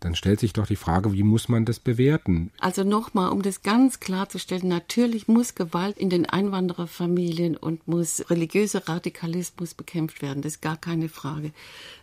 dann 0.00 0.14
stellt 0.14 0.40
sich 0.40 0.54
doch 0.54 0.66
die 0.66 0.76
Frage, 0.76 1.12
wie 1.12 1.22
muss 1.22 1.48
man 1.50 1.66
das 1.66 1.78
bewerten? 1.78 2.50
Also 2.58 2.84
nochmal, 2.84 3.30
um 3.30 3.42
das 3.42 3.62
ganz 3.62 4.00
klarzustellen, 4.00 4.66
natürlich 4.66 5.28
muss 5.28 5.54
Gewalt 5.54 5.98
in 5.98 6.08
den 6.08 6.24
Einwandererfamilien 6.24 7.56
und 7.56 7.86
muss 7.86 8.24
religiöser 8.30 8.88
Radikalismus 8.88 9.74
bekämpft 9.74 10.22
werden, 10.22 10.40
das 10.40 10.54
ist 10.54 10.62
gar 10.62 10.78
keine 10.78 11.10
Frage. 11.10 11.52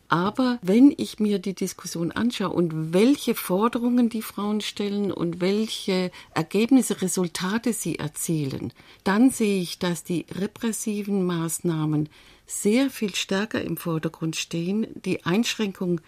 Aber 0.09 0.57
wenn 0.61 0.93
ich 0.95 1.19
mir 1.19 1.39
die 1.39 1.53
Diskussion 1.53 2.11
anschaue 2.11 2.55
und 2.55 2.93
welche 2.93 3.35
Forderungen 3.35 4.07
die 4.09 4.21
Frauen 4.21 4.61
stellen 4.61 5.11
und 5.11 5.41
welche 5.41 6.11
Ergebnisse, 6.33 7.01
Resultate 7.01 7.73
sie 7.73 7.99
erzielen, 7.99 8.71
dann 9.03 9.31
sehe 9.31 9.61
ich, 9.61 9.79
dass 9.79 10.05
die 10.05 10.25
repressiven 10.31 11.25
Maßnahmen 11.25 12.07
sehr 12.45 12.89
viel 12.89 13.13
stärker 13.15 13.61
im 13.61 13.75
Vordergrund 13.75 14.37
stehen, 14.37 14.87
die 15.03 15.25
Einschränkung, 15.25 15.99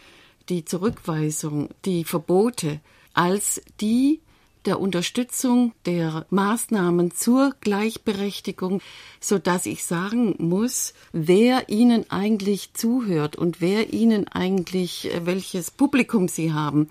die 0.48 0.64
Zurückweisung, 0.64 1.70
die 1.84 2.06
Verbote, 2.06 2.80
als 3.14 3.62
die 3.82 4.22
der 4.70 4.80
Unterstützung 4.80 5.74
der 5.88 6.28
Maßnahmen 6.30 7.10
zur 7.10 7.56
Gleichberechtigung, 7.60 8.82
so 9.20 9.40
dass 9.40 9.66
ich 9.66 9.84
sagen 9.84 10.36
muss, 10.38 10.94
wer 11.12 11.70
ihnen 11.70 12.06
eigentlich 12.12 12.76
zuhört 12.76 13.36
und 13.36 13.62
wer 13.62 13.94
ihnen 13.94 14.28
eigentlich 14.28 15.12
äh, 15.12 15.26
welches 15.26 15.72
Publikum 15.72 16.28
sie 16.28 16.54
haben. 16.54 16.88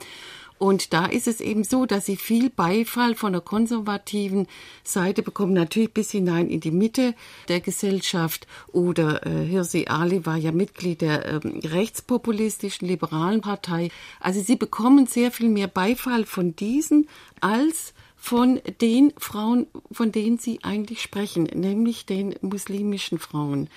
Und 0.59 0.93
da 0.93 1.07
ist 1.07 1.29
es 1.29 1.41
eben 1.41 1.65
so, 1.65 1.87
dass 1.87 2.07
sie 2.07 2.17
viel 2.17 2.51
Beifall 2.51 3.15
von 3.15 3.33
der 3.33 3.41
konservativen 3.41 4.47
Seite 4.83 5.23
bekommen, 5.23 5.53
natürlich 5.53 5.95
bis 5.95 6.11
hinein 6.11 6.49
in 6.49 6.61
die 6.61 6.71
Mitte 6.71 7.15
der 7.49 7.61
Gesellschaft. 7.61 8.47
Oder 8.73 9.25
äh, 9.27 9.47
Hirsi 9.47 9.87
Ali 9.89 10.27
war 10.27 10.37
ja 10.37 10.53
Mitglied 10.53 11.01
der 11.01 11.25
äh, 11.25 11.41
rechtspopulistischen 11.45 12.89
liberalen 12.89 13.41
Partei. 13.41 13.91
Also 14.21 14.41
sie 14.41 14.57
bekommen 14.57 15.07
sehr 15.07 15.31
viel 15.31 15.49
mehr 15.49 15.69
Beifall 15.69 16.25
von 16.25 16.57
diesen 16.57 17.09
als 17.41 17.95
von 18.17 18.61
den 18.81 19.13
Frauen, 19.17 19.69
von 19.93 20.11
denen 20.11 20.39
Sie 20.39 20.59
eigentlich 20.65 21.03
sprechen, 21.03 21.45
nämlich 21.45 22.05
den 22.05 22.35
muslimischen 22.41 23.21
Frauen. 23.21 23.71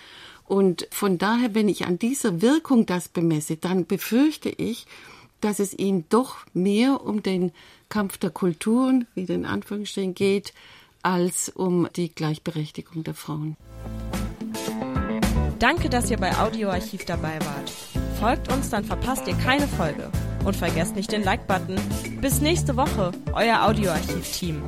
Und 0.45 0.87
von 0.91 1.17
daher, 1.17 1.55
wenn 1.55 1.69
ich 1.69 1.85
an 1.85 1.99
dieser 1.99 2.41
Wirkung 2.41 2.85
das 2.85 3.07
bemesse, 3.07 3.55
dann 3.55 3.85
befürchte 3.85 4.49
ich, 4.49 4.87
dass 5.41 5.59
es 5.59 5.77
ihnen 5.77 6.05
doch 6.09 6.37
mehr 6.53 7.03
um 7.03 7.21
den 7.23 7.51
Kampf 7.89 8.17
der 8.17 8.29
Kulturen, 8.29 9.07
wie 9.15 9.23
in 9.23 9.45
Anführungsstrichen 9.45 10.15
geht, 10.15 10.53
als 11.03 11.49
um 11.49 11.87
die 11.95 12.13
Gleichberechtigung 12.13 13.03
der 13.03 13.13
Frauen. 13.13 13.57
Danke, 15.59 15.89
dass 15.89 16.09
ihr 16.09 16.17
bei 16.17 16.35
Audioarchiv 16.37 17.05
dabei 17.05 17.39
wart. 17.39 17.71
Folgt 18.19 18.51
uns, 18.51 18.69
dann 18.69 18.83
verpasst 18.83 19.27
ihr 19.27 19.35
keine 19.35 19.67
Folge. 19.67 20.09
Und 20.43 20.55
vergesst 20.55 20.95
nicht 20.95 21.11
den 21.11 21.23
Like-Button. 21.23 21.79
Bis 22.19 22.41
nächste 22.41 22.75
Woche, 22.75 23.11
euer 23.33 23.63
Audioarchiv-Team. 23.63 24.61